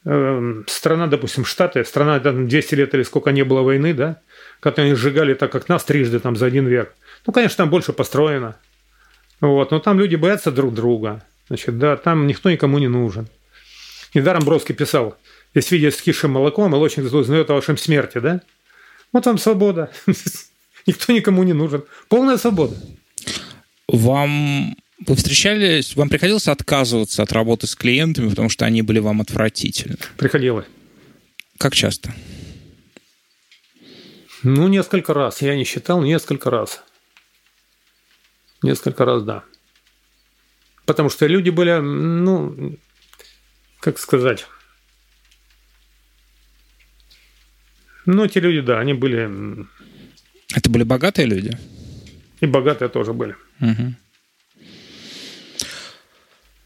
[0.03, 4.21] страна, допустим, Штаты, страна там 200 лет или сколько не было войны, да,
[4.59, 6.93] когда они сжигали так, как нас трижды там за один век.
[7.25, 8.57] Ну, конечно, там больше построено.
[9.39, 11.23] Вот, но там люди боятся друг друга.
[11.47, 13.27] Значит, да, там никто никому не нужен.
[14.13, 15.17] Недаром Бровский писал,
[15.53, 18.41] есть видео с кишем молоком, и лучник узнает о вашем смерти, да?
[19.11, 19.91] Вот вам свобода.
[20.85, 21.83] Никто никому не нужен.
[22.09, 22.75] Полная свобода.
[23.87, 29.21] Вам вы встречались, вам приходилось отказываться от работы с клиентами, потому что они были вам
[29.21, 29.97] отвратительны?
[30.17, 30.65] Приходилось.
[31.57, 32.13] Как часто?
[34.43, 35.41] Ну, несколько раз.
[35.41, 36.83] Я не считал, несколько раз.
[38.61, 39.43] Несколько раз, да.
[40.85, 42.77] Потому что люди были, ну,
[43.79, 44.45] как сказать...
[48.05, 49.65] Ну, эти люди, да, они были...
[50.53, 51.57] Это были богатые люди?
[52.41, 53.35] И богатые тоже были.
[53.61, 53.95] Угу.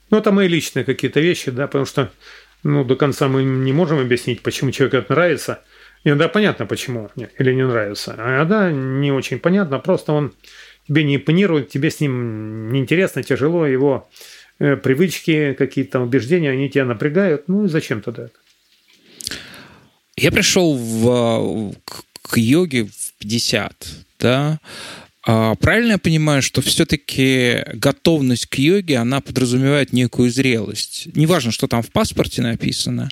[0.09, 2.11] Ну, это мои личные какие-то вещи, да, потому что
[2.63, 5.63] ну, до конца мы не можем объяснить, почему человеку это нравится.
[6.03, 8.15] Иногда понятно, почему или не нравится.
[8.17, 10.33] А иногда не очень понятно, просто он
[10.87, 14.09] тебе не импонирует, тебе с ним неинтересно, тяжело, его
[14.59, 17.47] э, привычки, какие-то убеждения, они тебя напрягают.
[17.47, 18.33] Ну и зачем тогда это?
[20.15, 23.87] Я пришел в, к, к йоге в 50,
[24.19, 24.59] да,
[25.27, 31.09] правильно я понимаю, что все-таки готовность к йоге, она подразумевает некую зрелость?
[31.15, 33.09] Неважно, что там в паспорте написано,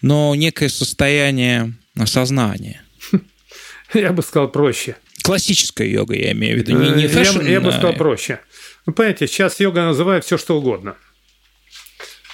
[0.00, 2.82] но некое состояние осознания.
[3.94, 4.96] Я бы сказал проще.
[5.22, 8.38] Классическая йога, я имею в виду, не, не fashion, я, я бы сказал проще.
[8.84, 10.94] Вы понимаете, сейчас йога называет все, что угодно.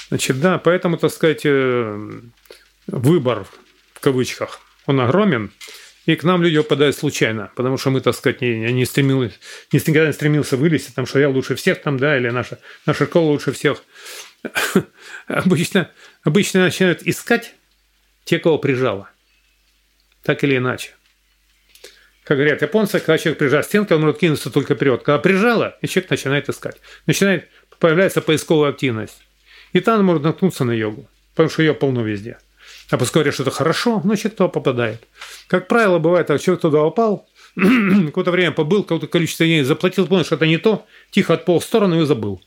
[0.09, 2.21] Значит, да, поэтому, так сказать, э,
[2.87, 3.47] выбор
[3.95, 5.53] в кавычках, он огромен.
[6.07, 9.39] И к нам люди попадают случайно, потому что мы, так сказать, не, не стремились,
[9.73, 13.07] не, никогда не стремился вылезти, там, что я лучше всех там, да, или наша, наша
[13.07, 13.85] школа лучше всех.
[15.29, 15.91] Обычно,
[16.25, 17.55] обычно начинают искать
[18.25, 19.09] те, кого прижало.
[20.25, 20.91] Так или иначе.
[22.25, 25.03] Как говорят японцы, когда человек прижал стенку, он может кинуться только вперед.
[25.03, 26.77] Когда прижало, и человек начинает искать.
[27.07, 29.23] Начинает, появляется поисковая активность.
[29.73, 32.39] И там он может наткнуться на йогу, потому что ее полно везде.
[32.93, 35.03] А поскольку говорят, что это хорошо, значит, кто попадает.
[35.47, 37.27] Как правило, бывает так, человек туда упал,
[37.57, 41.65] какое-то время побыл, какое-то количество денег заплатил, понял, что это не то, тихо отпол в
[41.65, 42.43] сторону и забыл.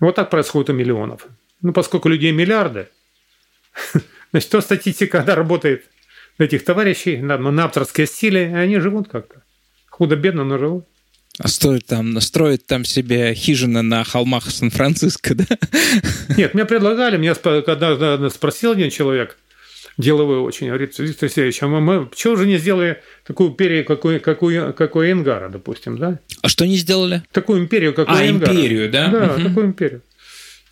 [0.00, 1.26] Вот так происходит у миллионов.
[1.60, 2.88] Ну, поскольку людей миллиарды,
[4.30, 5.84] значит, то статистика, когда работает
[6.38, 9.42] этих товарищей на, на авторские стили, они живут как-то.
[9.90, 10.86] Худо-бедно, но живут.
[11.38, 15.46] А стоит там, строить там себе хижины на холмах Сан-Франциско, да?
[16.36, 19.38] Нет, мне предлагали, меня когда спросил один человек,
[19.98, 24.20] деловой очень, говорит, Виктор Сергеевич, а мы, мы чего же не сделали такую империю, какой,
[24.20, 26.20] какой, какой Энгара, допустим, да?
[26.42, 27.22] А что не сделали?
[27.32, 28.52] Такую империю, как а, у Энгара.
[28.52, 29.08] империю, да?
[29.08, 29.42] Да, угу.
[29.42, 30.02] такую империю.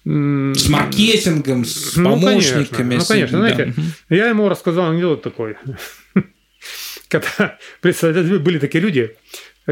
[0.05, 2.91] С маркетингом, с ну, помощниками.
[2.91, 3.75] Конечно, ну, конечно, знаете,
[4.09, 4.17] да.
[4.17, 5.57] я ему рассказал анекдот такой.
[7.09, 9.17] Когда, представляете, были такие люди,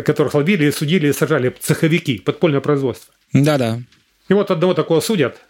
[0.03, 3.15] которых ловили, судили и сажали цеховики, подпольное производство.
[3.33, 3.81] Да-да.
[4.29, 5.41] И вот одного такого судят.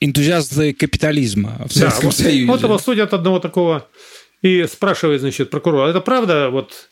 [0.00, 2.46] Энтузиасты капитализма в Советском да, Союзе.
[2.46, 3.88] Вот его судят одного такого
[4.42, 6.88] и спрашивает, значит, прокурор, это правда, вот,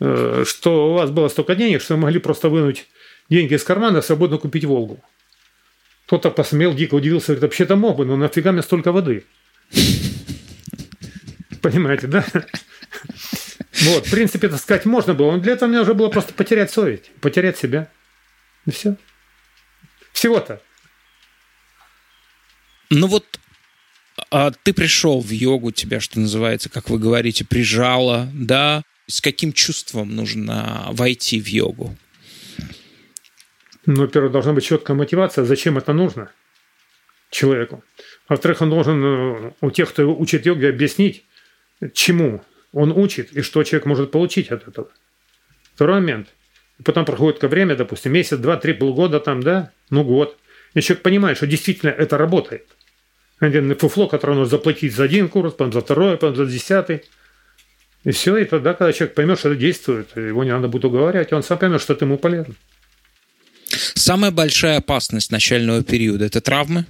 [0.00, 2.88] э, что у вас было столько денег, что вы могли просто вынуть
[3.28, 5.00] деньги из кармана и свободно купить «Волгу»?
[6.06, 9.24] Кто-то посмел, дико удивился, говорит, вообще-то мог бы, но нафига мне столько воды?
[11.62, 12.24] Понимаете, да?
[13.80, 16.70] Вот, в принципе, это сказать можно было, но для этого мне уже было просто потерять
[16.70, 17.90] совесть, потерять себя.
[18.66, 18.96] И все.
[20.12, 20.60] Всего-то.
[22.90, 23.40] Ну вот
[24.30, 28.82] а ты пришел в йогу, тебя, что называется, как вы говорите, прижало, да?
[29.06, 31.96] С каким чувством нужно войти в йогу?
[33.86, 36.30] Ну, во-первых, должна быть четкая мотивация, зачем это нужно
[37.30, 37.82] человеку.
[38.28, 41.24] Во-вторых, он должен э, у тех, кто учит йоге, объяснить,
[41.94, 44.88] чему он учит и что человек может получить от этого.
[45.74, 46.28] Второй момент.
[46.84, 50.36] Потом проходит время, допустим, месяц, два, три, полгода там, да, ну год.
[50.74, 52.66] И человек понимает, что действительно это работает.
[53.38, 57.02] Один фуфло, который нужно заплатить за один курс, потом за второй, потом за десятый.
[58.04, 61.32] И все, и тогда, когда человек поймет, что это действует, его не надо будет уговаривать,
[61.32, 62.54] он сам поймет, что это ему полезно.
[63.94, 66.86] Самая большая опасность начального периода– это травмы?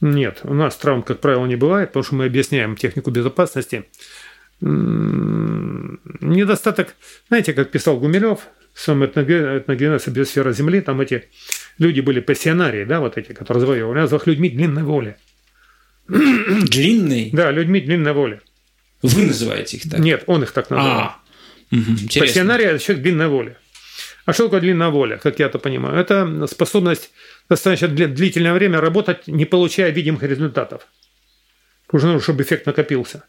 [0.00, 3.84] Нет, у нас травм, как правило, не бывает, потому что мы объясняем технику безопасности.
[6.20, 6.94] Недостаток,
[7.28, 8.40] знаете, как писал Гумилев,
[8.74, 11.24] сам этногенез и биосфера Земли, там эти
[11.78, 15.16] люди были пассионарии, да, вот эти, которые завоевывали, назвал их людьми длинной воли.
[16.08, 17.30] Длинный?
[17.32, 18.40] Да, людьми длинной воли.
[19.02, 20.00] Вы называете их так?
[20.00, 20.98] Нет, он их так называл.
[20.98, 21.20] А,
[21.72, 23.56] угу, Пассионарий– это человек длинной воли.
[24.26, 25.98] А что такое длинная воля, как я это понимаю?
[25.98, 27.10] Это способность
[27.48, 30.86] достаточно длительное время работать, не получая видимых результатов.
[31.90, 33.24] Нужно, чтобы эффект накопился.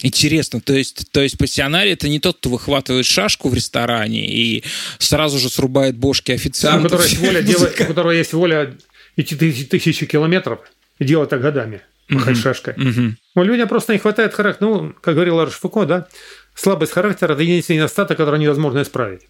[0.00, 4.62] Интересно, то есть, то есть пассионарий это не тот, кто выхватывает шашку в ресторане и
[4.98, 6.84] сразу же срубает бошки официантов.
[6.84, 8.76] У которого есть воля, делать, у которого есть воля
[9.16, 10.60] идти тысячи километров
[11.00, 12.42] и делать это годами, махать угу.
[12.42, 12.74] шашкой.
[12.74, 13.14] Угу.
[13.34, 14.68] У людям просто не хватает характера.
[14.68, 16.08] Ну, как говорил Ларш Фуко, да,
[16.54, 19.22] слабость характера– это единственный недостаток, который невозможно исправить.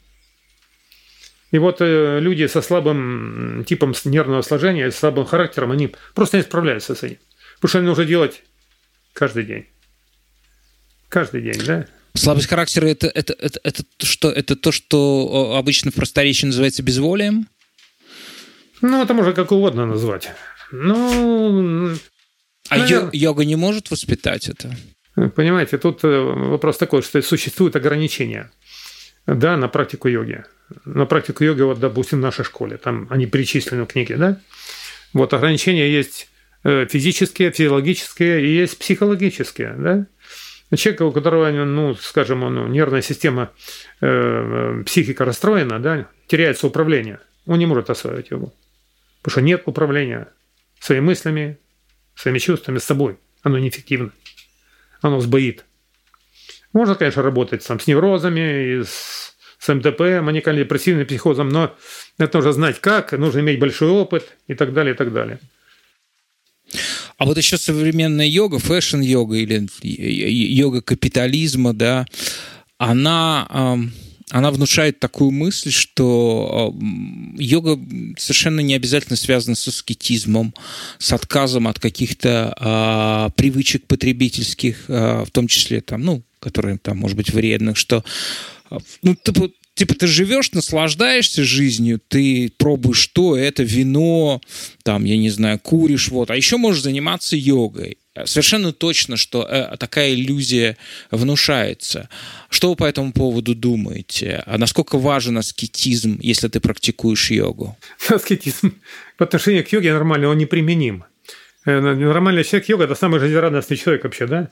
[1.51, 6.43] И вот э, люди со слабым типом нервного сложения, с слабым характером, они просто не
[6.43, 7.19] справляются с этим.
[7.55, 8.43] Потому что они нужно делать
[9.14, 9.66] каждый день.
[11.09, 11.87] Каждый день, да?
[12.15, 17.49] Слабость характера это, это, это, это, что, это то, что обычно в просторечии называется безволием?
[18.81, 20.31] Ну, это можно как угодно назвать.
[20.73, 21.97] Ну,
[22.69, 23.11] а наверное...
[23.13, 24.75] йога не может воспитать это?
[25.35, 28.51] Понимаете, тут э, вопрос такой, что существуют ограничения
[29.27, 30.45] да, на практику йоги
[30.85, 34.41] на практику йоги, вот, допустим, в нашей школе, там они перечислены в книге, да,
[35.13, 36.29] вот ограничения есть
[36.65, 40.07] э, физические, физиологические и есть психологические, да.
[40.77, 43.53] Человек, у которого, ну, скажем, ну, нервная система,
[44.01, 48.53] э, психика расстроена, да, теряется управление, он не может осваивать йогу.
[49.23, 50.29] Потому что нет управления
[50.79, 51.59] своими мыслями,
[52.14, 53.19] своими чувствами, с собой.
[53.43, 54.12] Оно неэффективно.
[55.01, 55.64] Оно сбоит.
[56.73, 61.75] Можно, конечно, работать там, с неврозами, и с с МТП, маниакально-депрессивным психозом, но
[62.16, 65.41] это нужно знать как, нужно иметь большой опыт и так далее, и так далее.
[67.19, 72.07] А вот еще современная йога, fashion-йога или йога капитализма, да,
[72.79, 73.77] она,
[74.31, 76.73] она внушает такую мысль, что
[77.37, 77.77] йога
[78.16, 80.55] совершенно не обязательно связана с аскетизмом,
[80.99, 86.99] с отказом от каких-то а, привычек потребительских, а, в том числе там, ну, которые там,
[86.99, 88.05] может быть, вредных, что
[89.03, 94.41] ну, типа, типа ты живешь, наслаждаешься жизнью, ты пробуешь что, это вино,
[94.83, 97.99] там, я не знаю, куришь, вот, а еще можешь заниматься йогой.
[98.24, 100.76] Совершенно точно, что э, такая иллюзия
[101.12, 102.09] внушается.
[102.51, 104.43] Что вы по этому поводу думаете?
[104.47, 107.79] А насколько важен аскетизм, если ты практикуешь йогу?
[108.09, 108.74] Аскетизм
[109.16, 111.05] по отношению к йоге нормально, он неприменим.
[111.64, 114.49] Э, нормальный человек йога– это самый жизнерадостный человек вообще, да?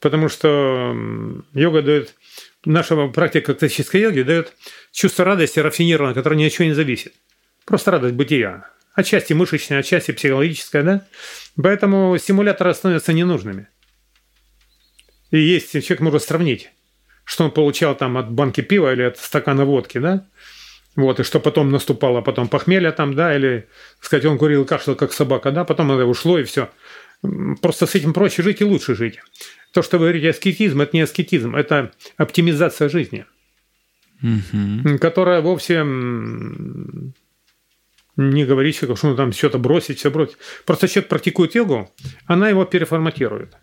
[0.00, 0.96] Потому что
[1.52, 2.14] йога дает
[2.64, 4.52] наша практика классической йоги дает
[4.92, 7.14] чувство радости рафинированное, которое ни от чего не зависит.
[7.64, 8.70] Просто радость бытия.
[8.94, 11.06] Отчасти мышечная, отчасти психологическая, да?
[11.60, 13.68] Поэтому стимуляторы становятся ненужными.
[15.30, 16.70] И есть, человек может сравнить,
[17.24, 20.28] что он получал там от банки пива или от стакана водки, да?
[20.96, 23.68] Вот, и что потом наступало, потом похмелье там, да, или,
[24.00, 26.70] сказать, он курил и кашлял, как собака, да, потом это ушло, и все.
[27.60, 29.18] Просто с этим проще жить и лучше жить.
[29.74, 33.26] То, что вы говорите аскетизм, это не аскетизм, это оптимизация жизни,
[34.22, 34.98] угу.
[34.98, 35.82] которая вовсе
[38.16, 40.36] не говорит человеку, что он там что-то бросить, все бросить.
[40.64, 41.92] Просто человек практикует йогу,
[42.26, 43.56] она его переформатирует.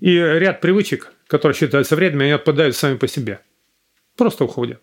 [0.00, 3.40] И ряд привычек, которые считаются вредными, они отпадают сами по себе.
[4.16, 4.82] Просто уходят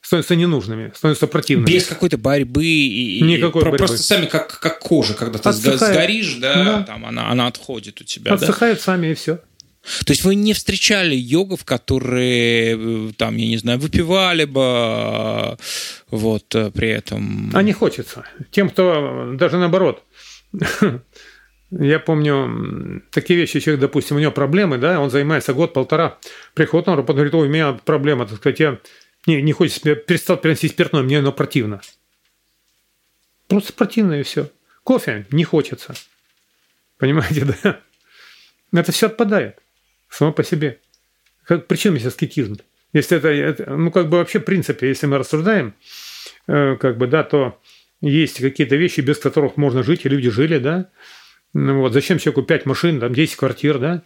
[0.00, 1.70] становятся ненужными, становятся противными.
[1.70, 2.64] Без какой-то борьбы.
[2.64, 3.86] И, Никакой про, борьбы.
[3.86, 5.80] Просто сами как, как кожа, когда ты Отсыхает.
[5.80, 6.82] сгоришь, да, да.
[6.84, 8.32] Там она, она отходит у тебя.
[8.32, 8.82] Отсыхает да?
[8.84, 9.40] сами и все.
[10.04, 15.56] То есть вы не встречали йогов, которые, э, там, я не знаю, выпивали бы
[16.10, 17.50] вот э, при этом...
[17.54, 18.24] А не хочется.
[18.50, 20.02] Тем, кто даже наоборот.
[21.70, 26.18] Я помню, такие вещи, человек, допустим, у него проблемы, да, он занимается год-полтора,
[26.54, 28.78] приходит работу, говорит, у меня проблема, так сказать, я
[29.26, 31.82] не, не хочется, перестал приносить спиртное, мне оно противно.
[33.48, 34.50] Просто противно и все.
[34.82, 35.94] Кофе не хочется.
[36.96, 37.80] Понимаете, да?
[38.72, 39.58] Это все отпадает
[40.08, 40.80] само по себе.
[41.44, 42.56] Как, причем есть аскетизм?
[42.92, 45.74] Если это, это, ну, как бы вообще в принципе, если мы рассуждаем,
[46.46, 47.60] э, как бы, да, то
[48.00, 50.90] есть какие-то вещи, без которых можно жить, и люди жили, да.
[51.52, 54.02] Ну, вот зачем человеку 5 машин, там 10 квартир, да?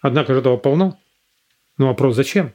[0.00, 0.98] Однако же этого полно.
[1.78, 2.52] Ну, вопрос зачем?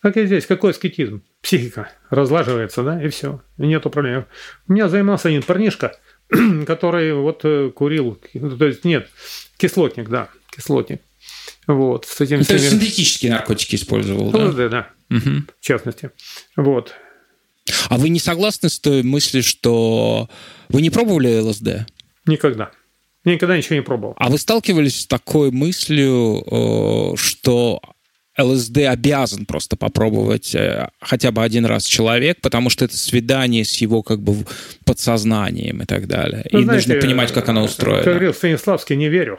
[0.00, 1.22] Как и здесь, какой аскетизм?
[1.40, 3.42] Психика разлаживается, да, и все.
[3.56, 4.26] И нет управления.
[4.68, 5.96] У меня занимался один парнишка,
[6.66, 9.08] который вот э, курил, то есть нет,
[9.56, 11.00] кислотник, да, кислотник.
[11.66, 14.46] Вот, с этим ну, То есть синтетические наркотики использовал, да?
[14.46, 15.44] ЛСД, да, угу.
[15.60, 16.10] в частности.
[16.56, 16.92] Вот.
[17.88, 20.28] А вы не согласны с той мыслью, что
[20.68, 21.86] вы не пробовали ЛСД?
[22.26, 22.70] Никогда.
[23.24, 24.14] Я никогда ничего не пробовал.
[24.18, 27.80] А вы сталкивались с такой мыслью, что
[28.38, 33.76] ЛСД обязан просто попробовать э, хотя бы один раз человек, потому что это свидание с
[33.76, 34.44] его как бы
[34.84, 36.44] подсознанием и так далее.
[36.50, 38.02] Ну, и знаете, нужно понимать, как оно устроено.
[38.02, 39.38] Как говорил Станиславский, не верю.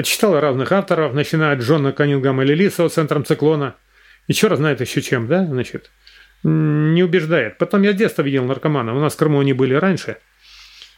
[0.00, 3.76] Я читал разных авторов, начиная от Джона Каннингама Лилиса «Центром циклона».
[4.28, 5.90] И черт знает еще чем, да, значит.
[6.42, 7.58] Не убеждает.
[7.58, 8.96] Потом я с детства видел наркоманов.
[8.96, 10.16] У нас в Крыму они были раньше–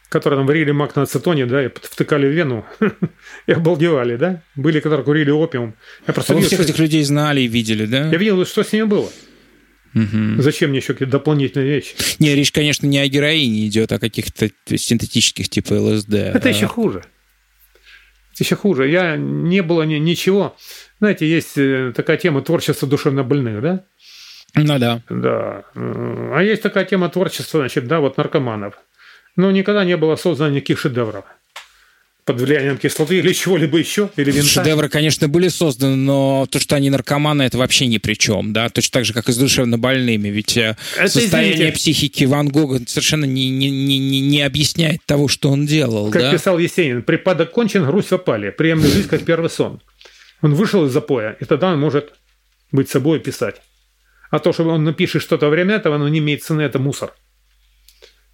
[0.08, 2.66] которые там варили мак на ацетоне, да, и втыкали в вену,
[3.46, 4.42] и обалдевали, да?
[4.54, 5.74] Были, которые курили опиум.
[6.06, 8.08] Я просто а видел, всех этих людей знали и видели, да?
[8.10, 9.10] Я видел, что с ними было.
[9.94, 10.42] Угу.
[10.42, 11.94] Зачем мне еще какие-то дополнительные вещи?
[12.18, 16.12] Не, речь, конечно, не о героине идет, а о каких-то синтетических типа ЛСД.
[16.12, 16.52] Это а...
[16.52, 17.02] еще хуже.
[18.38, 18.88] Еще хуже.
[18.88, 20.56] Я не было ни, ничего.
[20.98, 23.84] Знаете, есть э, такая тема творчества душевнобольных, да?
[24.54, 25.02] Ну да.
[25.08, 25.64] Да.
[25.74, 28.74] А есть такая тема творчества, значит, да, вот наркоманов.
[29.36, 31.24] Но никогда не было создано никаких шедевров
[32.24, 34.48] под влиянием кислоты или чего-либо еще, или винта.
[34.48, 38.68] Шедевры, конечно, были созданы, но то, что они наркоманы, это вообще ни при чем, да,
[38.68, 41.76] точно так же, как и с душевно больными, ведь э, это, состояние извините.
[41.76, 46.32] психики Ван Гога совершенно не, не, не, не объясняет того, что он делал, Как да?
[46.32, 49.80] писал Есенин, припадок кончен, грусть в опале, приемлю жизнь, как первый сон.
[50.42, 52.12] Он вышел из запоя, и тогда он может
[52.70, 53.56] быть собой и писать.
[54.30, 57.12] А то, что он напишет что-то во время этого, оно не имеет цены, это мусор.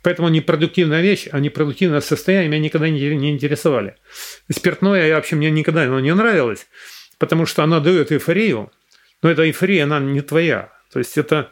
[0.03, 3.97] Поэтому непродуктивная вещь, а непродуктивное состояние меня никогда не, интересовали.
[4.51, 6.69] Спиртное я вообще мне никогда оно не нравилось,
[7.19, 8.71] потому что оно дает эйфорию,
[9.23, 10.73] но эта эйфория, она не твоя.
[10.93, 11.51] То есть это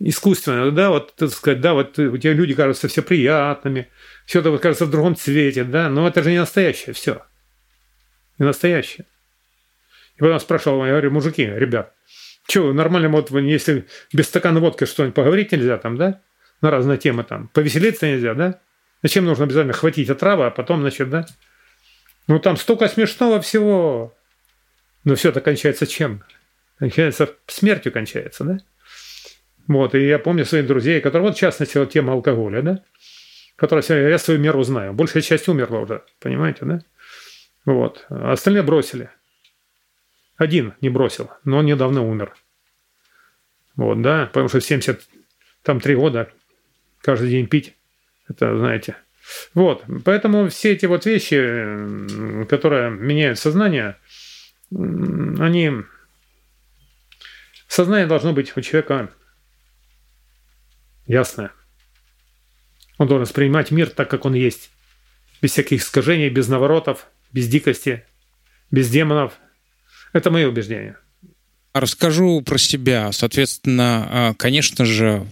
[0.00, 3.88] искусственно, да, вот, так сказать, да, вот у тебя люди кажутся все приятными,
[4.26, 7.22] все это вот кажется в другом цвете, да, но это же не настоящее все.
[8.38, 9.06] Не настоящее.
[10.16, 11.94] И потом спрашивал, я говорю, мужики, ребят,
[12.48, 16.20] что, нормально, вот, если без стакана водки что-нибудь поговорить нельзя там, да?
[16.60, 17.48] На разные темы там.
[17.48, 18.60] Повеселиться нельзя, да?
[19.02, 21.26] Зачем нужно обязательно хватить отравы, а потом, значит, да?
[22.26, 24.14] Ну, там столько смешного всего.
[25.04, 26.24] Но все это кончается чем?
[26.78, 28.58] Кончается смертью кончается, да?
[29.66, 32.84] Вот, и я помню своих друзей, которые, вот в частности, вот тема алкоголя, да?
[33.56, 34.94] Которая, я свою меру знаю.
[34.94, 36.80] Большая часть умерла уже, понимаете, да?
[37.64, 38.06] Вот.
[38.08, 39.10] А остальные бросили.
[40.36, 42.34] Один не бросил, но он недавно умер.
[43.76, 45.02] Вот, да, потому что в 70
[45.62, 46.30] там три года
[47.00, 47.74] каждый день пить.
[48.28, 48.96] Это, знаете.
[49.54, 49.84] Вот.
[50.04, 53.96] Поэтому все эти вот вещи, которые меняют сознание,
[54.70, 55.72] они...
[57.66, 59.10] Сознание должно быть у человека
[61.06, 61.52] ясное.
[62.96, 64.70] Он должен воспринимать мир так, как он есть.
[65.40, 68.04] Без всяких искажений, без наворотов, без дикости,
[68.70, 69.34] без демонов.
[70.12, 70.98] Это мои убеждения.
[71.74, 73.12] Расскажу про себя.
[73.12, 75.26] Соответственно, а, конечно же,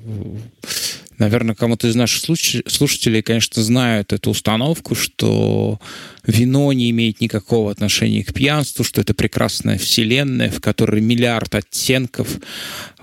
[1.18, 5.80] наверное, кому-то из наших слушателей, конечно, знают эту установку, что
[6.26, 12.28] вино не имеет никакого отношения к пьянству, что это прекрасная вселенная, в которой миллиард оттенков,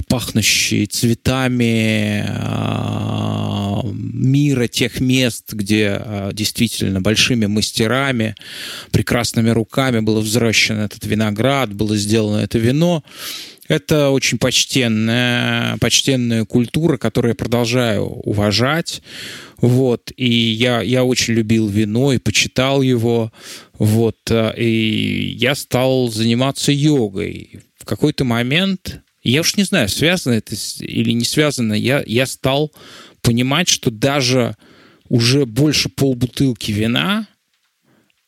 [0.08, 8.36] пахнущие цветами а, мира, тех мест, где а, действительно большими мастерами,
[8.92, 13.04] прекрасными руками было взращено этот виноград, было сделано это вино.
[13.68, 19.02] Это очень почтенная, почтенная культура, которую я продолжаю уважать.
[19.58, 20.12] Вот.
[20.18, 23.32] И я, я очень любил вино и почитал его.
[23.74, 24.18] Вот.
[24.58, 27.62] И я стал заниматься йогой.
[27.78, 32.74] В какой-то момент, я уж не знаю, связано это или не связано, я, я стал
[33.22, 34.58] понимать, что даже
[35.08, 37.28] уже больше полбутылки вина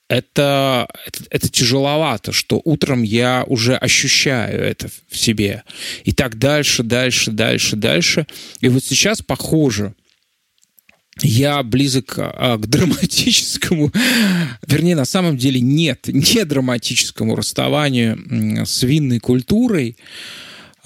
[0.07, 5.63] это, это, это тяжеловато, что утром я уже ощущаю это в себе.
[6.03, 8.27] И так дальше, дальше, дальше, дальше.
[8.61, 9.95] И вот сейчас похоже,
[11.21, 13.91] я близок а, к драматическому,
[14.67, 19.97] вернее, на самом деле нет, не драматическому расставанию с винной культурой.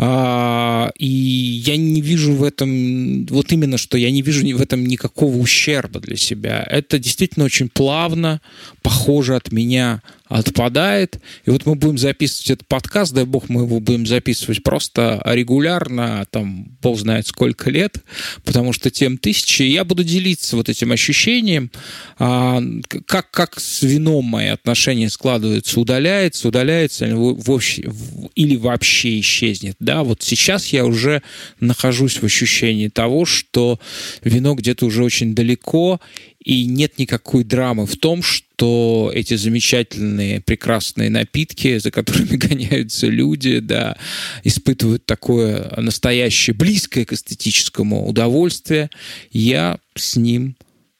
[0.01, 4.85] А, и я не вижу в этом, вот именно что, я не вижу в этом
[4.85, 6.65] никакого ущерба для себя.
[6.69, 8.39] Это действительно очень плавно,
[8.81, 11.19] похоже от меня отпадает.
[11.45, 16.25] И вот мы будем записывать этот подкаст, дай бог мы его будем записывать просто регулярно,
[16.29, 17.97] там, бог знает сколько лет,
[18.45, 19.63] потому что тем тысячи.
[19.63, 21.71] И я буду делиться вот этим ощущением,
[22.19, 22.61] а,
[23.07, 29.75] как, как с вином мои отношения складываются, удаляется, удаляется или вообще исчезнет.
[29.79, 31.23] Да, вот сейчас я уже
[31.59, 33.79] нахожусь в ощущении того, что
[34.23, 35.99] вино где-то уже очень далеко,
[36.43, 43.59] и нет никакой драмы в том, что эти замечательные, прекрасные напитки, за которыми гоняются люди,
[43.59, 43.97] да,
[44.43, 48.89] испытывают такое настоящее, близкое к эстетическому удовольствие.
[49.31, 50.55] Я с ним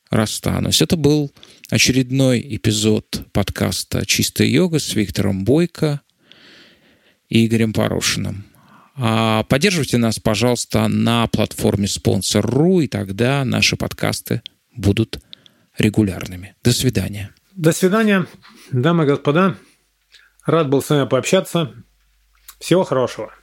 [0.10, 0.82] расстанусь.
[0.82, 1.32] Это был
[1.70, 6.02] очередной эпизод подкаста «Чистая йога» с Виктором Бойко
[7.30, 8.46] и Игорем Порошиным.
[8.96, 14.42] А поддерживайте нас, пожалуйста, на платформе Sponsor.ru, и тогда наши подкасты
[14.76, 15.20] будут
[15.80, 16.56] регулярными.
[16.64, 17.34] До свидания.
[17.54, 18.26] До свидания,
[18.72, 19.56] дамы и господа.
[20.46, 21.74] Рад был с вами пообщаться.
[22.60, 23.34] Всего хорошего.